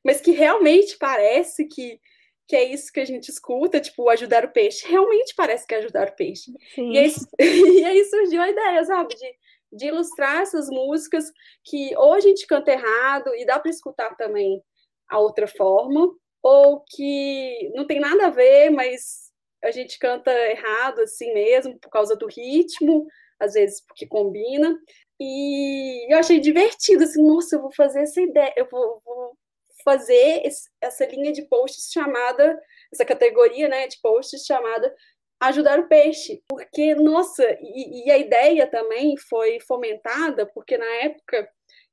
[0.03, 2.01] mas que realmente parece que,
[2.49, 4.89] que é isso que a gente escuta, tipo, ajudar o peixe.
[4.89, 6.51] Realmente parece que é ajudar o peixe.
[6.91, 7.13] E aí,
[7.83, 9.31] e aí, surgiu a ideia, sabe, de,
[9.75, 11.31] de ilustrar essas músicas
[11.63, 14.63] que ou a gente canta errado e dá para escutar também
[15.07, 16.09] a outra forma,
[16.43, 19.31] ou que não tem nada a ver, mas
[19.63, 23.07] a gente canta errado assim mesmo, por causa do ritmo,
[23.39, 24.79] às vezes porque combina.
[25.21, 29.37] E eu achei divertido, assim, nossa, eu vou fazer essa ideia, eu vou, vou
[29.85, 32.61] fazer esse, essa linha de posts chamada,
[32.93, 34.95] essa categoria, né, de posts chamada
[35.41, 41.49] ajudar o peixe, porque, nossa, e, e a ideia também foi fomentada, porque na época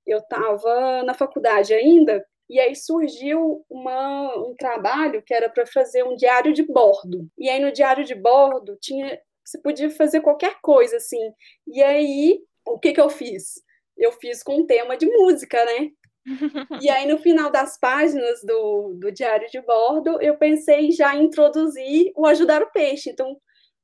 [0.06, 6.04] eu estava na faculdade ainda, e aí surgiu uma, um trabalho que era para fazer
[6.04, 7.28] um diário de bordo.
[7.38, 11.34] E aí no diário de bordo tinha você podia fazer qualquer coisa assim.
[11.68, 12.40] E aí
[12.74, 13.62] o que que eu fiz?
[13.98, 15.90] Eu fiz com um tema de música, né?
[16.82, 21.26] e aí, no final das páginas do, do diário de bordo, eu pensei já em
[21.26, 23.10] introduzir o Ajudar o Peixe.
[23.10, 23.38] Então,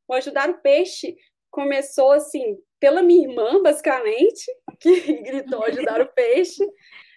[0.07, 1.15] o Ajudar o Peixe
[1.49, 4.45] começou assim, pela minha irmã, basicamente,
[4.79, 6.63] que gritou Ajudar o Peixe,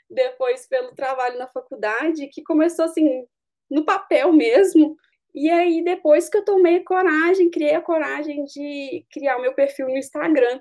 [0.09, 3.25] depois pelo trabalho na faculdade, que começou assim,
[3.71, 4.97] no papel mesmo.
[5.35, 9.87] E aí, depois que eu tomei coragem, criei a coragem de criar o meu perfil
[9.87, 10.59] no Instagram.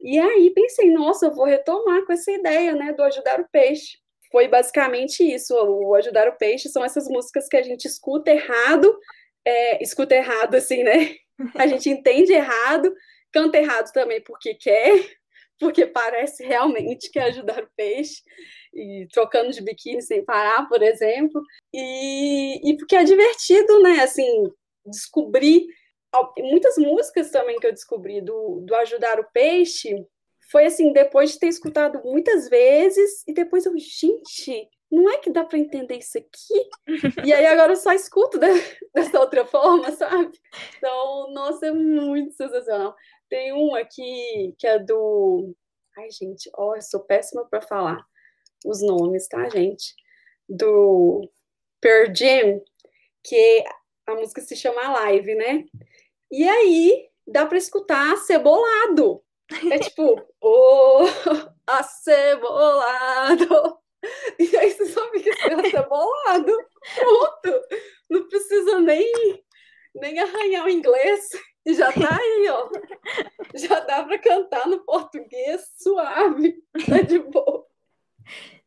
[0.00, 3.98] E aí pensei, nossa, eu vou retomar com essa ideia, né, do ajudar o peixe.
[4.30, 5.54] Foi basicamente isso.
[5.54, 8.98] O ajudar o peixe são essas músicas que a gente escuta errado,
[9.44, 11.14] é, escuta errado, assim, né?
[11.54, 12.92] A gente entende errado,
[13.32, 15.16] canta errado também porque quer,
[15.58, 18.22] porque parece realmente que é ajudar o peixe,
[18.74, 21.42] e trocando de biquíni sem parar, por exemplo,
[21.72, 24.00] e, e porque é divertido, né?
[24.00, 24.26] Assim,
[24.84, 25.66] descobrir
[26.38, 30.06] muitas músicas também que eu descobri do, do Ajudar o Peixe
[30.50, 35.30] foi assim, depois de ter escutado muitas vezes, e depois eu, gente, não é que
[35.30, 37.24] dá para entender isso aqui?
[37.24, 38.46] E aí agora eu só escuto de,
[38.94, 40.38] dessa outra forma, sabe?
[40.78, 42.94] Então, nossa, é muito sensacional.
[43.28, 45.54] Tem um aqui que é do.
[45.98, 48.04] Ai, gente, ó, eu sou péssima para falar
[48.64, 49.94] os nomes, tá, gente?
[50.48, 51.28] Do
[51.80, 52.62] Per Jam,
[53.24, 53.64] que
[54.06, 55.64] a música se chama Live, né?
[56.36, 59.22] E aí dá para escutar cebolado.
[59.72, 61.06] É tipo, ô, oh,
[61.66, 63.48] acebolado.
[64.38, 66.52] E aí você só fica assim, cebolado.
[66.94, 67.62] Pronto.
[68.10, 69.10] Não precisa nem,
[69.94, 71.26] nem arranhar o inglês.
[71.64, 72.68] E já tá aí, ó.
[73.54, 76.62] Já dá para cantar no português suave.
[76.86, 77.66] Tá de boa.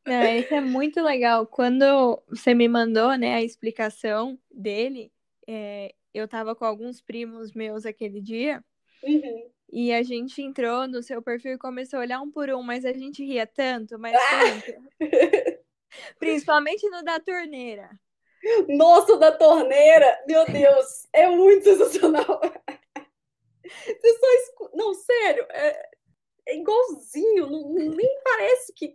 [0.08, 1.46] Não, isso é muito legal.
[1.46, 5.14] Quando você me mandou, né, a explicação dele,
[5.48, 8.64] é, eu tava com alguns primos meus aquele dia.
[9.04, 9.52] Uhum.
[9.72, 12.86] E a gente entrou no seu perfil e começou a olhar um por um, mas
[12.86, 14.82] a gente ria tanto, mas tanto.
[16.20, 17.90] Principalmente no da torneira.
[18.68, 20.24] Nossa, da torneira!
[20.28, 22.42] Meu Deus, é muito sensacional.
[23.64, 24.72] Você só escu...
[24.74, 25.90] Não, sério, é,
[26.48, 28.94] é igualzinho, não, nem parece que,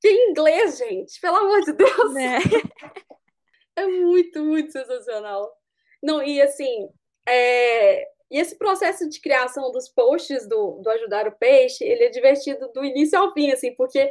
[0.00, 2.16] que é inglês, gente, pelo amor de Deus.
[2.16, 2.38] É,
[3.82, 5.57] é muito, muito sensacional.
[6.02, 6.88] Não, e assim,
[7.28, 12.10] é, e esse processo de criação dos posts do, do Ajudar o Peixe, ele é
[12.10, 14.10] divertido do início ao fim, assim, porque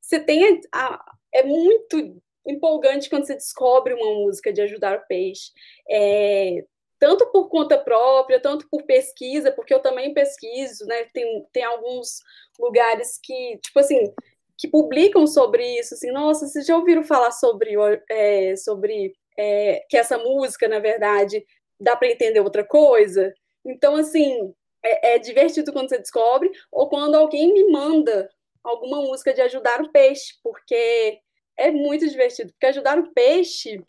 [0.00, 5.50] você tem a, é muito empolgante quando você descobre uma música de Ajudar o Peixe.
[5.90, 6.64] É,
[6.98, 11.04] tanto por conta própria, tanto por pesquisa, porque eu também pesquiso, né?
[11.12, 12.20] Tem, tem alguns
[12.58, 14.12] lugares que, tipo assim,
[14.56, 17.74] que publicam sobre isso, assim, nossa, vocês já ouviram falar sobre,
[18.08, 21.44] é, sobre é, que essa música, na verdade,
[21.80, 23.32] dá para entender outra coisa?
[23.64, 24.54] Então, assim,
[24.84, 28.30] é, é, divertido quando você descobre, ou quando alguém me manda
[28.62, 31.20] alguma música de ajudar o peixe, porque
[31.56, 32.52] é muito divertido.
[32.52, 33.82] Porque ajudar o peixe,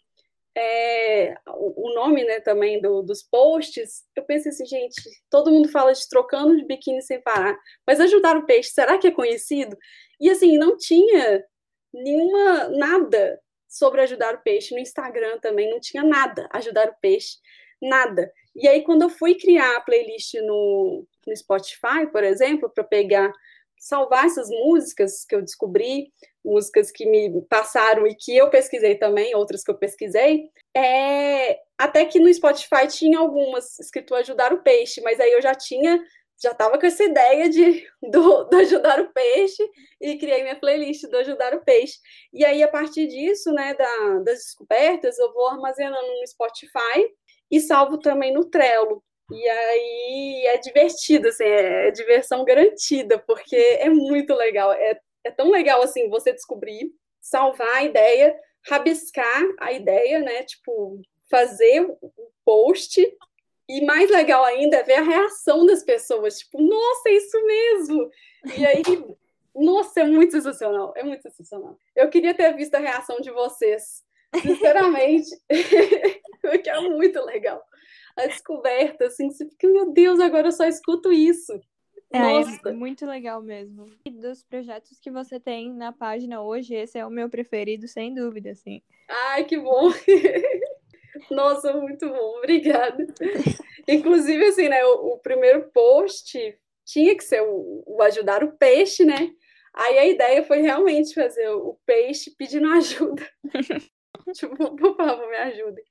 [0.57, 4.95] é, o nome né, também do, dos posts, eu pensei assim, gente,
[5.29, 9.07] todo mundo fala de trocando de biquíni sem parar, mas ajudar o peixe, será que
[9.07, 9.77] é conhecido?
[10.19, 11.43] E assim, não tinha
[11.93, 13.39] nenhuma, nada
[13.75, 14.73] sobre ajudar o peixe.
[14.73, 17.37] No Instagram também não tinha nada, ajudar o peixe,
[17.81, 18.31] nada.
[18.55, 23.29] E aí, quando eu fui criar a playlist no, no Spotify, por exemplo, para pegar,
[23.77, 26.07] salvar essas músicas que eu descobri,
[26.43, 32.05] músicas que me passaram e que eu pesquisei também, outras que eu pesquisei, é, até
[32.05, 36.01] que no Spotify tinha algumas escrito ajudar o peixe, mas aí eu já tinha,
[36.41, 39.63] já estava com essa ideia de do, do, ajudar o peixe
[40.01, 41.97] e criei minha playlist do ajudar o peixe.
[42.33, 47.09] E aí, a partir disso, né, da, das descobertas, eu vou armazenando no Spotify
[47.49, 49.03] e salvo também no Trello.
[49.31, 54.71] E aí é divertido, assim, é, é diversão garantida, porque é muito legal.
[54.71, 58.35] É, é tão legal assim você descobrir, salvar a ideia,
[58.67, 60.43] rabiscar a ideia, né?
[60.43, 63.01] Tipo, fazer o post.
[63.67, 68.11] E mais legal ainda é ver a reação das pessoas, tipo, nossa, é isso mesmo!
[68.57, 68.83] E aí,
[69.55, 71.77] nossa, é muito sensacional, é muito sensacional.
[71.95, 74.03] Eu queria ter visto a reação de vocês,
[74.41, 75.29] sinceramente.
[76.41, 77.63] porque é muito legal.
[78.15, 81.59] A descoberta, assim, você fica, meu Deus, agora eu só escuto isso.
[82.11, 82.69] É, Nossa.
[82.69, 83.89] é muito legal mesmo.
[84.05, 88.13] E dos projetos que você tem na página hoje, esse é o meu preferido, sem
[88.13, 88.81] dúvida, assim.
[89.09, 89.89] Ai, que bom!
[91.29, 93.05] Nossa, muito bom, obrigada.
[93.87, 99.03] Inclusive, assim, né, o, o, primeiro post tinha que ser o, o, ajudar o peixe,
[99.03, 99.31] né?
[99.73, 103.27] Aí a ideia foi realmente fazer o peixe pedindo ajuda.
[104.33, 105.83] tipo, por favor, me ajudem.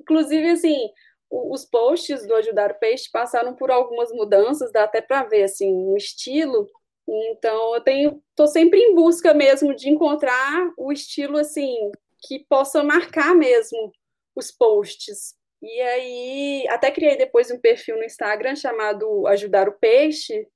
[0.00, 0.90] Inclusive, assim,
[1.30, 5.72] os posts do Ajudar o Peixe passaram por algumas mudanças, dá até para ver, assim,
[5.72, 6.68] um estilo.
[7.08, 12.84] Então, eu tenho, tô sempre em busca mesmo de encontrar o estilo, assim, que possa
[12.84, 13.92] marcar mesmo
[14.34, 15.34] os posts.
[15.62, 20.46] E aí, até criei depois um perfil no Instagram chamado Ajudar o Peixe,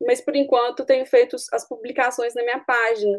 [0.00, 3.18] mas por enquanto tenho feito as publicações na minha página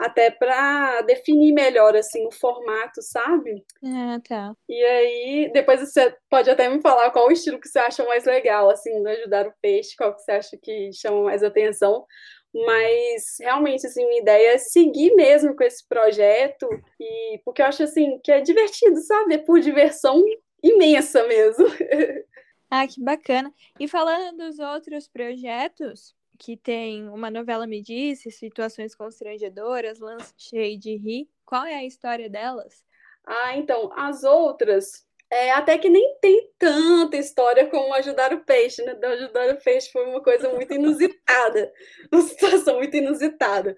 [0.00, 3.62] até para definir melhor assim o formato, sabe?
[3.84, 4.54] Ah, tá.
[4.66, 8.24] E aí, depois você pode até me falar qual o estilo que você acha mais
[8.24, 12.06] legal, assim, no ajudar o peixe, qual que você acha que chama mais atenção.
[12.52, 17.84] Mas realmente, assim, minha ideia é seguir mesmo com esse projeto, e porque eu acho
[17.84, 19.34] assim que é divertido, sabe?
[19.34, 20.22] É por diversão
[20.62, 21.66] imensa mesmo.
[22.72, 23.52] Ah, que bacana.
[23.80, 30.78] E falando dos outros projetos, que tem uma novela Me Disse, situações constrangedoras, lance cheio
[30.78, 31.28] de rir.
[31.44, 32.84] Qual é a história delas?
[33.26, 38.82] Ah, então, as outras, É, até que nem tem tanta história como ajudar o peixe,
[38.82, 38.98] né?
[39.00, 41.72] Ajudar o peixe foi uma coisa muito inusitada,
[42.12, 43.76] uma situação muito inusitada.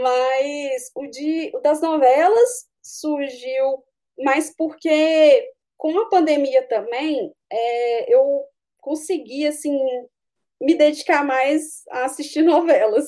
[0.00, 3.84] Mas o, de, o das novelas surgiu
[4.18, 8.44] mais porque com a pandemia também é, eu
[8.80, 9.78] consegui assim
[10.60, 13.06] me dedicar mais a assistir novelas.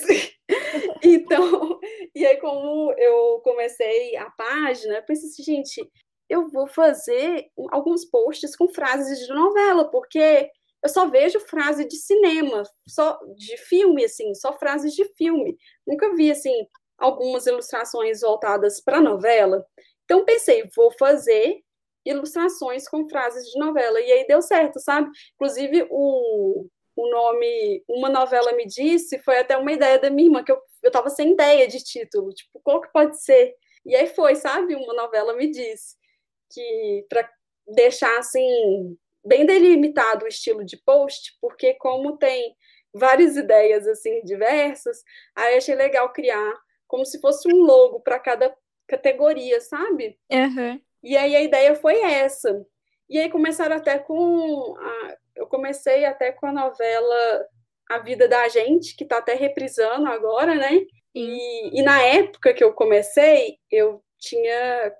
[1.02, 1.80] então,
[2.14, 5.90] e aí como eu comecei a página, eu pensei assim, gente,
[6.34, 10.50] eu vou fazer alguns posts com frases de novela, porque
[10.82, 15.56] eu só vejo frase de cinema, só de filme, assim, só frases de filme.
[15.86, 16.66] Nunca vi, assim,
[16.98, 19.64] algumas ilustrações voltadas para novela.
[20.04, 21.60] Então, pensei, vou fazer
[22.04, 24.00] ilustrações com frases de novela.
[24.00, 25.08] E aí deu certo, sabe?
[25.36, 26.66] Inclusive, o,
[26.96, 30.60] o nome Uma Novela Me Disse foi até uma ideia da minha irmã, que eu,
[30.82, 32.30] eu tava sem ideia de título.
[32.30, 33.54] Tipo, qual que pode ser?
[33.86, 34.74] E aí foi, sabe?
[34.74, 35.96] Uma Novela Me Disse.
[36.54, 37.28] Que, para
[37.66, 42.54] deixar, assim, bem delimitado o estilo de post, porque como tem
[42.92, 45.02] várias ideias, assim, diversas,
[45.34, 46.54] aí achei legal criar
[46.86, 48.54] como se fosse um logo para cada
[48.86, 50.18] categoria, sabe?
[50.30, 50.80] Uhum.
[51.02, 52.64] E aí a ideia foi essa.
[53.08, 54.76] E aí começaram até com.
[54.78, 57.46] A, eu comecei até com a novela
[57.90, 60.80] A Vida da Gente, que está até reprisando agora, né?
[61.14, 64.92] E, e, na época que eu comecei, eu tinha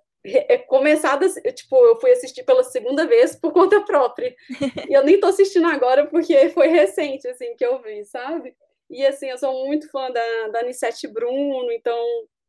[0.67, 4.35] começado, tipo, eu fui assistir pela segunda vez por conta própria.
[4.89, 8.55] e eu nem tô assistindo agora porque foi recente, assim, que eu vi, sabe?
[8.91, 11.99] E, assim, eu sou muito fã da, da Anissete Bruno, então,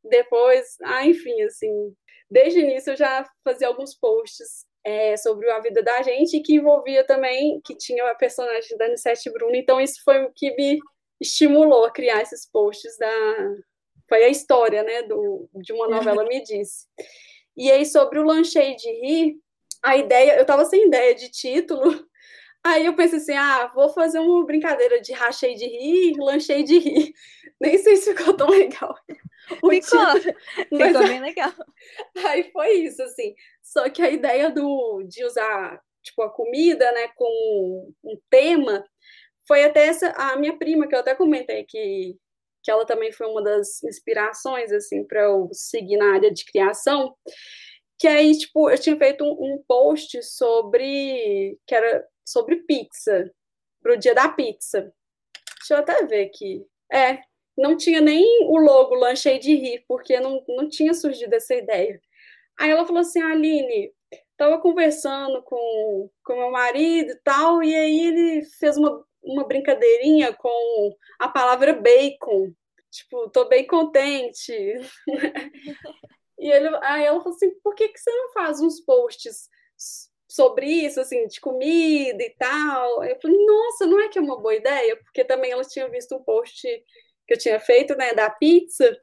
[0.04, 1.94] depois, ah, enfim, assim,
[2.30, 6.56] desde o início eu já fazia alguns posts é, sobre a vida da gente, que
[6.56, 10.80] envolvia também, que tinha a personagem da Anissete Bruno, então isso foi o que me
[11.20, 13.12] estimulou a criar esses posts da...
[14.08, 16.86] Foi a história, né, do, de uma novela Me Disse.
[17.56, 19.40] E aí, sobre o Lanchei de Rir,
[19.86, 21.84] a ideia, eu estava sem ideia de título,
[22.64, 26.80] aí eu pensei assim, ah, vou fazer uma brincadeira de rachei de rir, lanchei de
[26.80, 27.14] rir.
[27.62, 28.96] Nem sei se ficou tão legal.
[29.62, 30.36] O ficou, título,
[30.72, 31.54] mas, ficou bem legal.
[32.26, 33.36] Aí foi isso, assim.
[33.62, 38.84] Só que a ideia do, de usar, tipo, a comida, né, como um tema,
[39.48, 42.18] foi até essa, a minha prima, que eu até comentei que,
[42.66, 47.16] que ela também foi uma das inspirações, assim, para eu seguir na área de criação,
[48.00, 53.32] que aí, tipo, eu tinha feito um, um post sobre, que era sobre pizza,
[53.84, 54.92] pro dia da pizza.
[55.60, 56.66] Deixa eu até ver aqui.
[56.92, 57.20] É,
[57.56, 62.02] não tinha nem o logo Lanchei de Rir, porque não, não tinha surgido essa ideia.
[62.60, 63.94] Aí ela falou assim, Aline,
[64.36, 70.34] tava conversando com, com meu marido e tal, e aí ele fez uma, uma brincadeirinha
[70.34, 72.54] com a palavra bacon.
[72.92, 74.54] Tipo, tô bem contente.
[76.40, 79.50] e ele, aí ela falou assim, por que, que você não faz uns posts
[80.30, 83.04] sobre isso, assim, de comida e tal?
[83.04, 84.96] Eu falei, nossa, não é que é uma boa ideia?
[84.98, 86.68] Porque também ela tinha visto um post
[87.28, 88.96] que eu tinha feito, né, da pizza,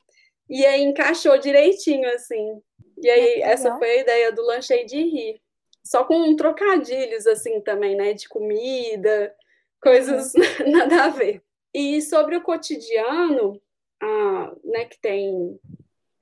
[0.48, 2.60] e aí encaixou direitinho, assim.
[2.98, 5.40] E aí, é essa foi a ideia do Lanchei de Rir.
[5.84, 9.34] Só com trocadilhos, assim, também, né, de comida,
[9.82, 10.32] coisas
[10.66, 11.42] nada a ver.
[11.74, 13.60] E sobre o cotidiano,
[14.00, 15.58] ah, né, que tem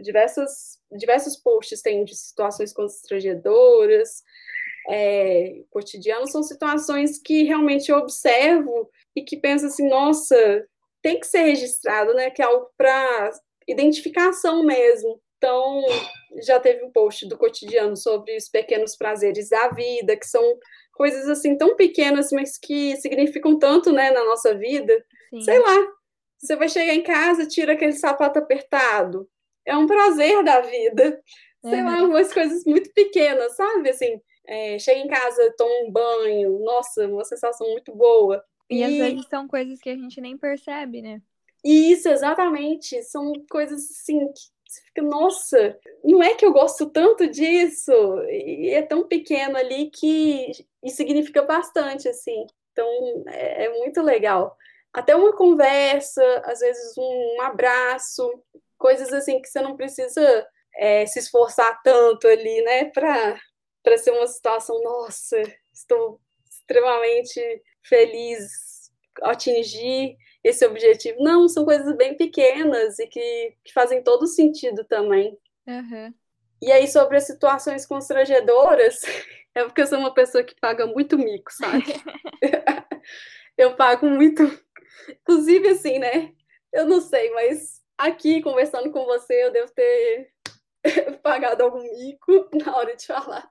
[0.01, 4.23] diversas, diversos posts tem de situações constrangedoras,
[4.89, 10.67] é, cotidiano, são situações que realmente eu observo e que penso assim, nossa,
[11.03, 12.31] tem que ser registrado, né?
[12.31, 13.31] Que é algo para
[13.67, 15.21] identificação mesmo.
[15.37, 15.83] Então,
[16.43, 20.45] já teve um post do cotidiano sobre os pequenos prazeres da vida, que são
[21.01, 24.93] coisas assim tão pequenas, mas que significam tanto, né, na nossa vida.
[25.31, 25.41] Sim.
[25.41, 25.89] Sei lá,
[26.39, 29.27] você vai chegar em casa, tira aquele sapato apertado.
[29.65, 31.19] É um prazer da vida.
[31.65, 31.87] Sei uhum.
[31.87, 33.89] lá, umas coisas muito pequenas, sabe?
[33.89, 38.45] Assim, é, chega em casa, toma um banho, nossa, uma sensação muito boa.
[38.69, 41.23] E, e às vezes são coisas que a gente nem percebe, né?
[41.65, 43.03] Isso, exatamente.
[43.05, 47.91] São coisas assim que você fica, nossa, não é que eu gosto tanto disso.
[48.29, 52.47] E é tão pequeno ali que e significa bastante, assim.
[52.73, 52.89] Então,
[53.29, 54.57] é, é muito legal.
[54.93, 58.43] Até uma conversa, às vezes um abraço,
[58.77, 64.27] coisas assim que você não precisa é, se esforçar tanto ali, né, para ser uma
[64.27, 65.41] situação, nossa,
[65.73, 67.41] estou extremamente
[67.83, 68.91] feliz
[69.23, 71.23] atingir esse objetivo.
[71.23, 75.37] Não, são coisas bem pequenas e que, que fazem todo sentido também.
[75.67, 76.15] Uhum.
[76.63, 79.01] E aí, sobre as situações constrangedoras,
[79.55, 81.85] é porque eu sou uma pessoa que paga muito mico, sabe?
[83.57, 84.43] eu pago muito.
[85.09, 86.33] Inclusive, assim, né?
[86.73, 90.31] Eu não sei, mas aqui, conversando com você, eu devo ter
[91.23, 93.51] pagado algum mico na hora de falar.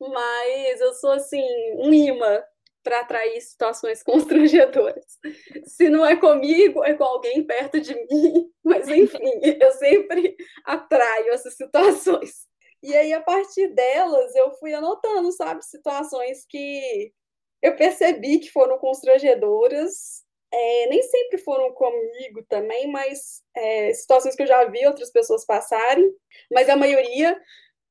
[0.00, 1.44] Mas eu sou assim,
[1.76, 2.42] um imã
[2.88, 5.18] para atrair situações constrangedoras.
[5.66, 9.30] Se não é comigo, é com alguém perto de mim, mas enfim,
[9.60, 10.34] eu sempre
[10.64, 12.48] atraio essas situações.
[12.82, 17.12] E aí, a partir delas, eu fui anotando, sabe, situações que
[17.60, 20.26] eu percebi que foram constrangedoras.
[20.50, 25.44] É, nem sempre foram comigo também, mas é, situações que eu já vi outras pessoas
[25.44, 26.10] passarem,
[26.50, 27.38] mas a maioria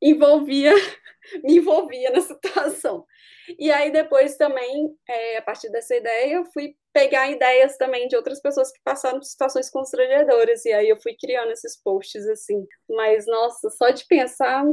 [0.01, 0.71] envolvia,
[1.43, 3.05] me envolvia na situação.
[3.57, 8.15] E aí depois também, é, a partir dessa ideia, eu fui pegar ideias também de
[8.15, 12.65] outras pessoas que passaram por situações constrangedoras, e aí eu fui criando esses posts assim.
[12.89, 14.65] Mas, nossa, só de pensar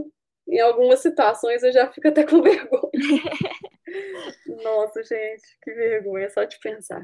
[0.48, 2.90] em algumas situações eu já fico até com vergonha.
[4.62, 7.02] nossa, gente, que vergonha, só de pensar.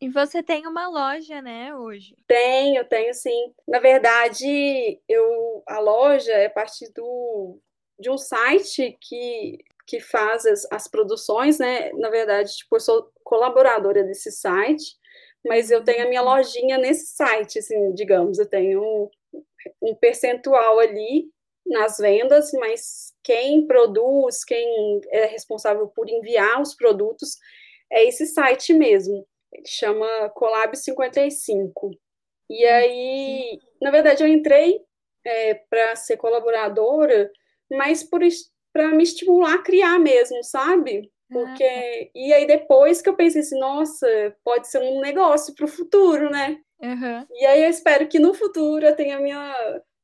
[0.00, 2.16] E você tem uma loja, né, hoje?
[2.26, 3.52] Tenho, tenho sim.
[3.68, 7.58] Na verdade, eu a loja é parte do
[7.98, 11.92] de um site que que faz as, as produções, né?
[11.94, 14.96] Na verdade, tipo, eu sou colaboradora desse site,
[15.44, 16.28] mas eu tenho a minha uhum.
[16.28, 19.10] lojinha nesse site, assim, digamos, eu tenho um,
[19.82, 21.28] um percentual ali
[21.66, 27.36] nas vendas, mas quem produz, quem é responsável por enviar os produtos
[27.90, 29.26] é esse site mesmo.
[29.52, 31.90] Ele chama Colab 55.
[32.48, 34.80] E aí, na verdade, eu entrei
[35.24, 37.30] é, para ser colaboradora,
[37.70, 38.02] mas
[38.72, 41.10] para me estimular a criar mesmo, sabe?
[41.30, 42.10] Porque ah.
[42.12, 46.28] e aí depois que eu pensei assim, nossa, pode ser um negócio para o futuro,
[46.28, 46.58] né?
[46.82, 47.26] Uhum.
[47.32, 49.54] E aí eu espero que no futuro eu tenha minha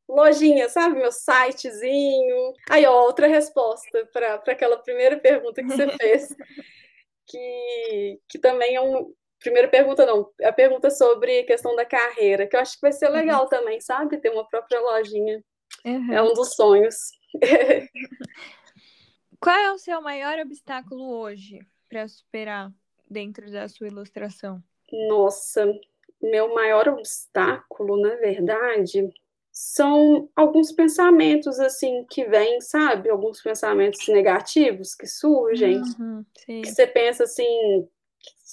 [0.08, 0.98] lojinha, sabe?
[0.98, 2.52] Meu sitezinho.
[2.70, 6.28] Aí, ó, outra resposta para aquela primeira pergunta que você fez,
[7.26, 9.12] que, que também é um.
[9.46, 12.90] Primeira pergunta, não, a pergunta sobre a questão da carreira, que eu acho que vai
[12.90, 13.48] ser legal uhum.
[13.48, 14.18] também, sabe?
[14.18, 15.40] Ter uma própria lojinha.
[15.84, 16.12] Uhum.
[16.12, 16.96] É um dos sonhos.
[19.40, 22.72] Qual é o seu maior obstáculo hoje para superar
[23.08, 24.60] dentro da sua ilustração?
[25.08, 25.72] Nossa,
[26.20, 29.08] meu maior obstáculo, na verdade,
[29.52, 33.10] são alguns pensamentos assim que vêm, sabe?
[33.10, 35.80] Alguns pensamentos negativos que surgem.
[36.00, 37.88] Uhum, que você pensa assim,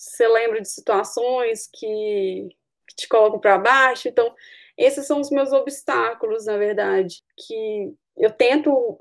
[0.10, 2.50] você lembra de situações que,
[2.88, 4.08] que te colocam para baixo.
[4.08, 4.34] Então,
[4.78, 8.98] esses são os meus obstáculos, na verdade, que eu tento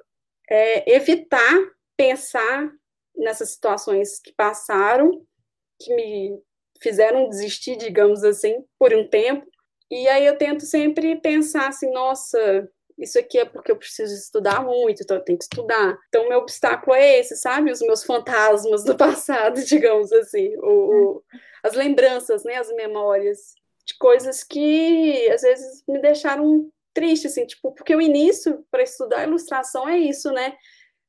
[0.49, 1.59] é, evitar
[1.97, 2.71] pensar
[3.17, 5.25] nessas situações que passaram,
[5.81, 6.39] que me
[6.81, 9.47] fizeram desistir, digamos assim, por um tempo.
[9.91, 12.69] E aí eu tento sempre pensar assim, nossa,
[13.03, 15.99] isso aqui é porque eu preciso estudar muito, então eu tenho que estudar.
[16.09, 17.71] Então, meu obstáculo é esse, sabe?
[17.71, 21.23] Os meus fantasmas do passado, digamos assim, o, o,
[21.63, 22.57] as lembranças, né?
[22.57, 28.65] As memórias de coisas que às vezes me deixaram triste, assim, tipo, porque o início
[28.71, 30.55] para estudar ilustração é isso, né?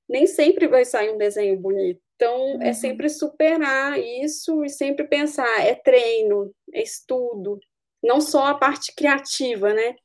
[0.10, 2.02] Nem sempre vai sair um desenho bonito.
[2.16, 2.74] Então, é uhum.
[2.74, 7.60] sempre superar isso e sempre pensar, é treino, é estudo,
[8.04, 9.96] não só a parte criativa, né?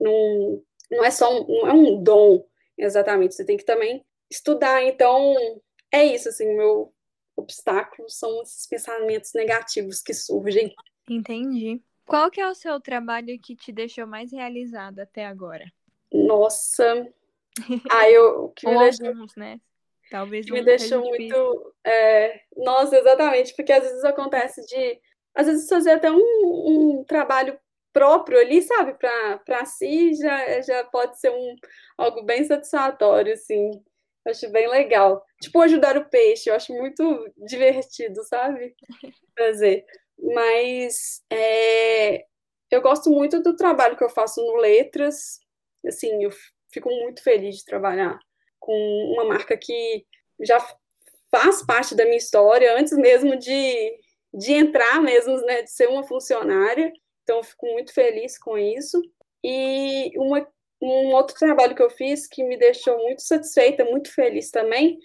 [0.00, 0.62] Não,
[0.92, 2.44] não é só um, é um dom,
[2.76, 4.82] exatamente, você tem que também estudar.
[4.84, 5.34] Então,
[5.90, 6.92] é isso, assim, meu
[7.34, 10.74] obstáculo são esses pensamentos negativos que surgem.
[11.08, 11.82] Entendi.
[12.04, 15.64] Qual que é o seu trabalho que te deixou mais realizada até agora?
[16.12, 17.08] Nossa,
[17.90, 19.60] ah, eu que me Ou deixou, alguns, né?
[20.10, 25.00] Talvez que me deixou muito, é, nossa, exatamente, porque às vezes acontece de,
[25.34, 27.58] às vezes fazer até um, um trabalho
[27.92, 31.56] próprio ali, sabe, para si já já pode ser um
[31.98, 33.70] algo bem satisfatório, assim.
[34.26, 35.24] acho bem legal.
[35.40, 37.02] Tipo, ajudar o peixe, eu acho muito
[37.36, 38.74] divertido, sabe?
[39.38, 39.84] Fazer.
[40.18, 42.24] Mas é,
[42.70, 45.40] eu gosto muito do trabalho que eu faço no Letras.
[45.86, 46.30] Assim, eu
[46.72, 48.18] fico muito feliz de trabalhar
[48.58, 48.72] com
[49.14, 50.06] uma marca que
[50.40, 50.58] já
[51.30, 53.98] faz parte da minha história antes mesmo de,
[54.32, 56.92] de entrar mesmo, né, de ser uma funcionária.
[57.22, 59.00] Então, fico muito feliz com isso.
[59.44, 60.46] E uma,
[60.80, 64.98] um outro trabalho que eu fiz que me deixou muito satisfeita, muito feliz também,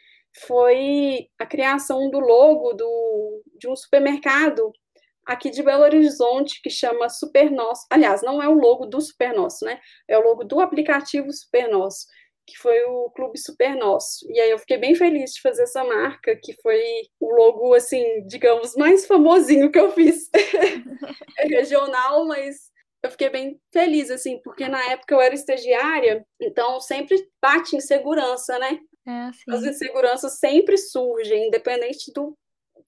[0.45, 4.71] foi a criação do logo do, de um supermercado
[5.25, 7.85] aqui de Belo Horizonte que chama Super Nosso.
[7.89, 9.79] Aliás, não é o logo do Super Nosso, né?
[10.07, 12.07] É o logo do aplicativo Super Nosso,
[12.47, 14.25] que foi o Clube Super Nosso.
[14.31, 16.81] E aí eu fiquei bem feliz de fazer essa marca, que foi
[17.19, 20.29] o logo, assim, digamos, mais famosinho que eu fiz.
[21.37, 22.71] é regional, mas
[23.03, 28.57] eu fiquei bem feliz, assim, porque na época eu era estagiária, então sempre bate insegurança,
[28.57, 28.79] né?
[29.05, 32.37] É, As inseguranças sempre surgem, independente do,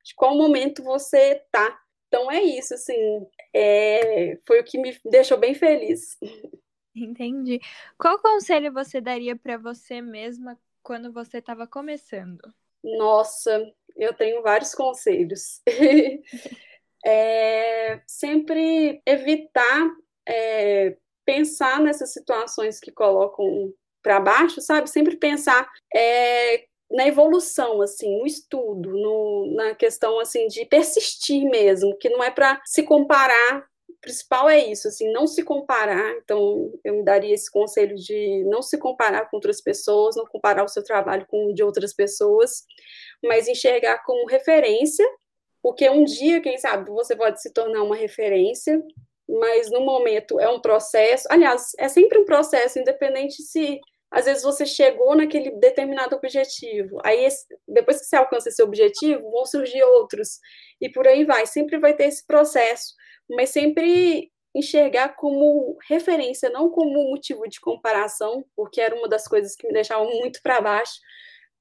[0.03, 1.77] de qual momento você tá.
[2.07, 2.97] Então é isso, assim,
[3.53, 6.17] é, foi o que me deixou bem feliz.
[7.03, 7.59] Entendi.
[7.97, 12.41] Qual conselho você daria para você mesma quando você estava começando?
[12.83, 15.61] Nossa, eu tenho vários conselhos.
[17.05, 19.89] é, sempre evitar
[20.27, 20.95] é,
[21.25, 24.89] pensar nessas situações que colocam para baixo, sabe?
[24.89, 31.95] Sempre pensar é, na evolução, assim, no estudo, no, na questão assim de persistir mesmo,
[31.97, 33.68] que não é para se comparar.
[34.01, 36.15] Principal é isso, assim, não se comparar.
[36.17, 40.63] Então, eu me daria esse conselho de não se comparar com outras pessoas, não comparar
[40.63, 42.63] o seu trabalho com o de outras pessoas,
[43.23, 45.05] mas enxergar como referência,
[45.61, 48.81] porque um dia, quem sabe, você pode se tornar uma referência,
[49.27, 51.27] mas no momento é um processo.
[51.29, 53.79] Aliás, é sempre um processo, independente se
[54.11, 56.99] às vezes você chegou naquele determinado objetivo.
[57.03, 57.27] Aí,
[57.67, 60.39] depois que você alcança esse objetivo, vão surgir outros.
[60.81, 61.45] E por aí vai.
[61.45, 62.95] Sempre vai ter esse processo.
[63.29, 69.55] Mas sempre enxergar como referência, não como motivo de comparação, porque era uma das coisas
[69.55, 70.99] que me deixavam muito para baixo.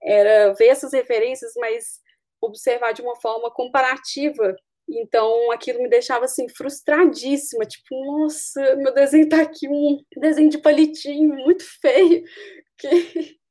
[0.03, 2.01] Era ver essas referências, mas
[2.41, 4.57] observar de uma forma comparativa
[4.91, 10.59] então, aquilo me deixava assim frustradíssima, tipo, nossa, meu desenho tá aqui um desenho de
[10.59, 12.25] palitinho muito feio,
[12.79, 12.89] que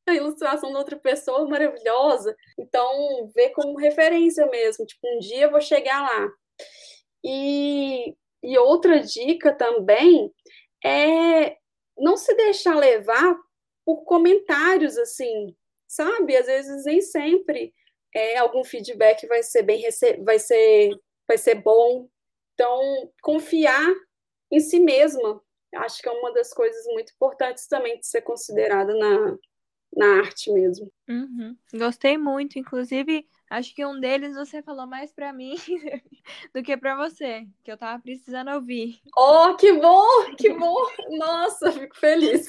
[0.08, 2.36] a ilustração da outra pessoa é maravilhosa.
[2.58, 6.28] Então, ver como referência mesmo, tipo, um dia eu vou chegar lá.
[7.24, 7.67] E,
[8.48, 10.34] e outra dica também
[10.82, 11.58] é
[11.98, 13.38] não se deixar levar
[13.86, 15.54] por comentários assim,
[15.86, 16.38] sabe?
[16.38, 17.74] Às vezes nem sempre
[18.16, 19.84] é, algum feedback vai ser bem
[20.24, 22.08] vai ser vai ser bom.
[22.54, 23.94] Então, confiar
[24.50, 25.42] em si mesma,
[25.76, 29.38] acho que é uma das coisas muito importantes também de ser considerada na,
[29.94, 30.90] na arte mesmo.
[31.10, 31.56] Uhum.
[31.74, 35.56] Gostei muito, inclusive acho que um deles você falou mais para mim
[36.54, 39.00] do que para você, que eu tava precisando ouvir.
[39.18, 40.78] Oh, que bom, que bom!
[41.18, 42.48] Nossa, fico feliz.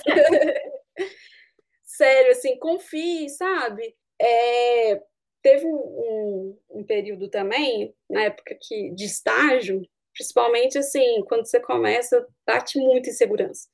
[1.84, 3.96] Sério, assim, confie, sabe?
[4.20, 5.02] É,
[5.42, 9.82] teve um, um, período também, na época que, de estágio,
[10.12, 13.68] principalmente assim, quando você começa, bate muito insegurança.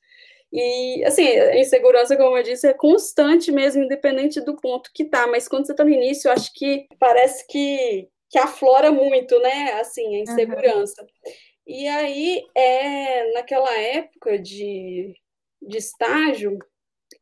[0.57, 5.27] E, assim, a insegurança, como eu disse, é constante mesmo, independente do ponto que tá,
[5.27, 9.73] mas quando você está no início, eu acho que parece que, que aflora muito, né,
[9.81, 11.01] assim, a insegurança.
[11.01, 11.33] Uhum.
[11.67, 15.13] E aí, é, naquela época de,
[15.61, 16.57] de estágio,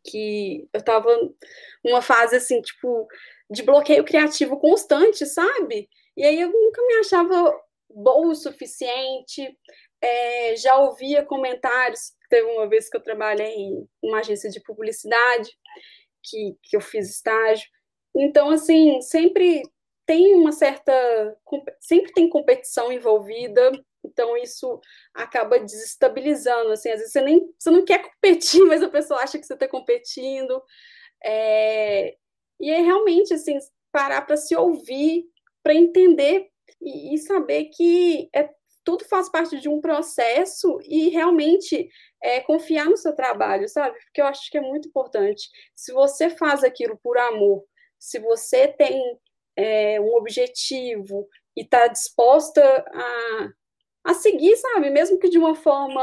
[0.05, 1.09] que eu estava
[1.83, 3.07] numa fase, assim, tipo,
[3.49, 5.89] de bloqueio criativo constante, sabe?
[6.15, 7.59] E aí eu nunca me achava
[7.89, 9.57] boa o suficiente,
[9.99, 12.11] é, já ouvia comentários.
[12.33, 15.51] Teve uma vez que eu trabalhei em uma agência de publicidade,
[16.23, 17.69] que, que eu fiz estágio.
[18.15, 19.61] Então, assim, sempre
[20.03, 20.91] tem uma certa.
[21.79, 23.71] Sempre tem competição envolvida,
[24.03, 24.81] então isso
[25.13, 26.71] acaba desestabilizando.
[26.71, 29.53] Assim, às vezes você nem você não quer competir, mas a pessoa acha que você
[29.53, 30.59] está competindo.
[31.23, 32.15] É,
[32.59, 33.59] e é realmente assim
[33.91, 35.25] parar para se ouvir,
[35.61, 36.49] para entender
[36.81, 38.49] e, e, saber que é,
[38.83, 41.89] tudo faz parte de um processo e realmente
[42.23, 43.99] é, confiar no seu trabalho, sabe?
[44.05, 45.49] Porque eu acho que é muito importante.
[45.75, 47.65] Se você faz aquilo por amor,
[47.99, 49.19] se você tem
[49.57, 53.49] é, um objetivo e está disposta a,
[54.05, 54.89] a seguir, sabe?
[54.89, 56.01] Mesmo que de uma forma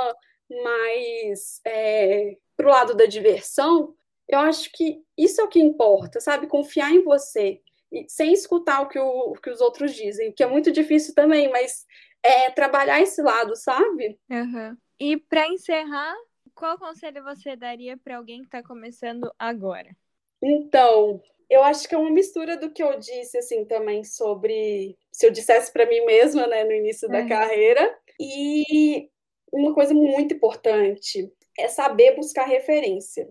[0.63, 3.95] mais é, para o lado da diversão,
[4.29, 6.47] eu acho que isso é o que importa, sabe?
[6.47, 7.61] Confiar em você,
[8.09, 11.87] sem escutar o que, o que os outros dizem, que é muito difícil também, mas
[12.23, 14.19] é trabalhar esse lado, sabe?
[14.31, 14.77] Uhum.
[15.01, 16.15] E para encerrar,
[16.55, 19.97] qual conselho você daria para alguém que está começando agora?
[20.43, 24.99] Então, eu acho que é uma mistura do que eu disse, assim, também sobre.
[25.11, 27.99] Se eu dissesse para mim mesma, né, no início da carreira.
[28.21, 29.11] E
[29.51, 33.27] uma coisa muito importante é saber buscar referência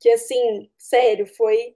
[0.00, 1.74] que, assim, sério, foi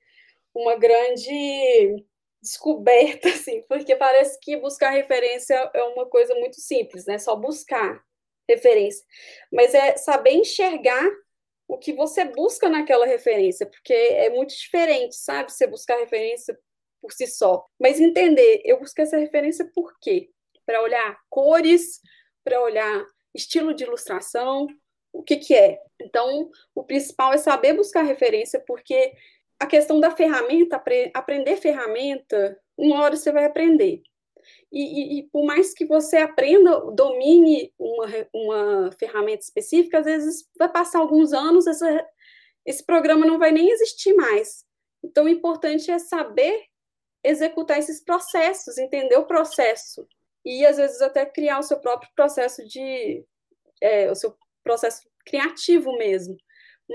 [0.54, 2.04] uma grande
[2.40, 7.18] descoberta, assim, porque parece que buscar referência é uma coisa muito simples, né?
[7.18, 8.02] Só buscar
[8.48, 9.04] referência.
[9.52, 11.08] Mas é saber enxergar
[11.68, 15.50] o que você busca naquela referência, porque é muito diferente, sabe?
[15.52, 16.58] Você buscar referência
[17.00, 17.66] por si só.
[17.80, 20.30] Mas entender, eu busquei essa referência por quê?
[20.66, 22.00] Para olhar cores,
[22.44, 24.66] para olhar estilo de ilustração,
[25.12, 25.78] o que, que é.
[26.00, 29.12] Então, o principal é saber buscar referência, porque
[29.58, 34.02] a questão da ferramenta, apre aprender ferramenta, uma hora você vai aprender.
[34.70, 40.48] E, e, e, por mais que você aprenda, domine uma, uma ferramenta específica, às vezes
[40.58, 42.06] vai passar alguns anos, essa,
[42.64, 44.64] esse programa não vai nem existir mais.
[45.02, 46.64] Então, o importante é saber
[47.24, 50.06] executar esses processos, entender o processo.
[50.44, 53.24] E, às vezes, até criar o seu próprio processo de.
[53.80, 56.36] É, o seu processo criativo mesmo.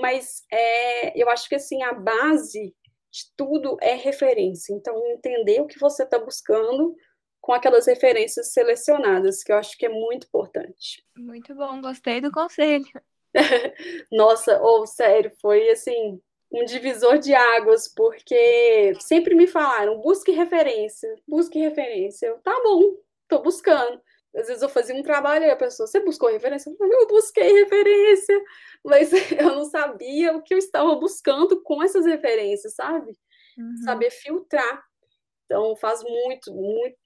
[0.02, 2.74] mas é, eu acho que assim a base
[3.12, 4.74] de tudo é referência.
[4.74, 6.96] Então, entender o que você está buscando
[7.42, 11.04] com aquelas referências selecionadas, que eu acho que é muito importante.
[11.16, 12.86] Muito bom, gostei do conselho.
[14.12, 16.20] Nossa, ou oh, sério, foi assim
[16.52, 22.28] um divisor de águas, porque sempre me falaram, busque referência, busque referência.
[22.28, 22.96] Eu, tá bom,
[23.28, 24.02] tô buscando.
[24.36, 26.70] Às vezes eu fazia um trabalho e a pessoa, você buscou referência?
[26.80, 28.40] Eu busquei referência,
[28.84, 33.18] mas eu não sabia o que eu estava buscando com essas referências, sabe?
[33.58, 33.78] Uhum.
[33.84, 34.84] Saber filtrar.
[35.46, 36.98] Então faz muito, muito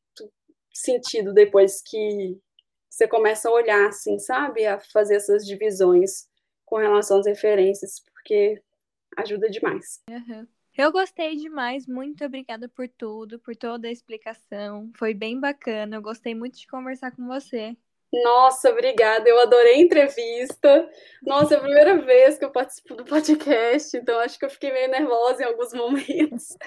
[0.73, 2.39] sentido depois que
[2.89, 4.65] você começa a olhar, assim, sabe?
[4.65, 6.27] A fazer essas divisões
[6.65, 8.61] com relação às referências, porque
[9.17, 10.01] ajuda demais.
[10.09, 10.47] Uhum.
[10.77, 14.91] Eu gostei demais, muito obrigada por tudo, por toda a explicação.
[14.97, 17.75] Foi bem bacana, eu gostei muito de conversar com você.
[18.13, 20.89] Nossa, obrigada, eu adorei a entrevista.
[21.21, 24.71] Nossa, é a primeira vez que eu participo do podcast, então acho que eu fiquei
[24.71, 26.57] meio nervosa em alguns momentos.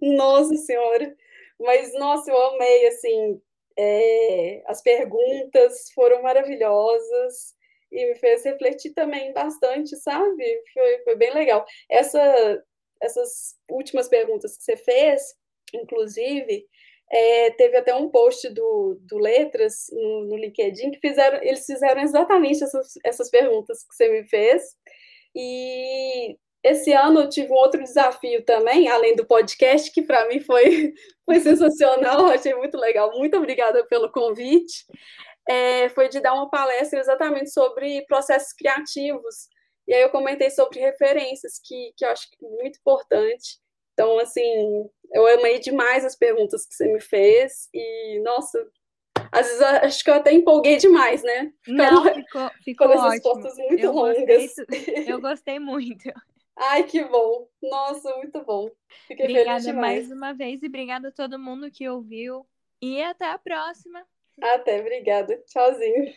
[0.00, 1.14] nossa Senhora.
[1.62, 3.40] Mas, nossa, eu amei, assim,
[3.78, 7.54] é, as perguntas foram maravilhosas
[7.90, 10.62] e me fez refletir também bastante, sabe?
[10.72, 11.64] Foi, foi bem legal.
[11.90, 12.64] Essa,
[13.00, 15.34] essas últimas perguntas que você fez,
[15.74, 16.66] inclusive,
[17.10, 22.00] é, teve até um post do, do Letras no, no, LinkedIn que fizeram, eles fizeram
[22.00, 24.62] exatamente essas, essas perguntas que você me fez.
[25.34, 30.40] E esse ano eu tive um outro desafio também, além do podcast, que para mim
[30.40, 30.92] foi,
[31.26, 33.10] foi sensacional, achei muito legal.
[33.18, 34.84] Muito obrigada pelo convite
[35.48, 39.48] é, foi de dar uma palestra exatamente sobre processos criativos.
[39.86, 43.58] E aí eu comentei sobre referências, que, que eu acho é muito importante.
[43.92, 47.68] Então, assim, eu amei demais as perguntas que você me fez.
[47.74, 48.64] E, nossa,
[49.30, 51.52] às vezes acho que eu até empolguei demais, né?
[51.66, 53.10] Não, ficou, ficou ótimo.
[53.10, 54.54] respostas muito eu longas.
[54.56, 56.08] Gostei, eu gostei muito.
[56.70, 57.48] Ai, que bom.
[57.62, 58.70] Nossa, muito bom.
[59.06, 62.46] Fiquei obrigada mais uma vez e obrigada a todo mundo que ouviu.
[62.80, 64.04] E até a próxima.
[64.40, 65.42] Até, obrigada.
[65.46, 66.12] Tchauzinho.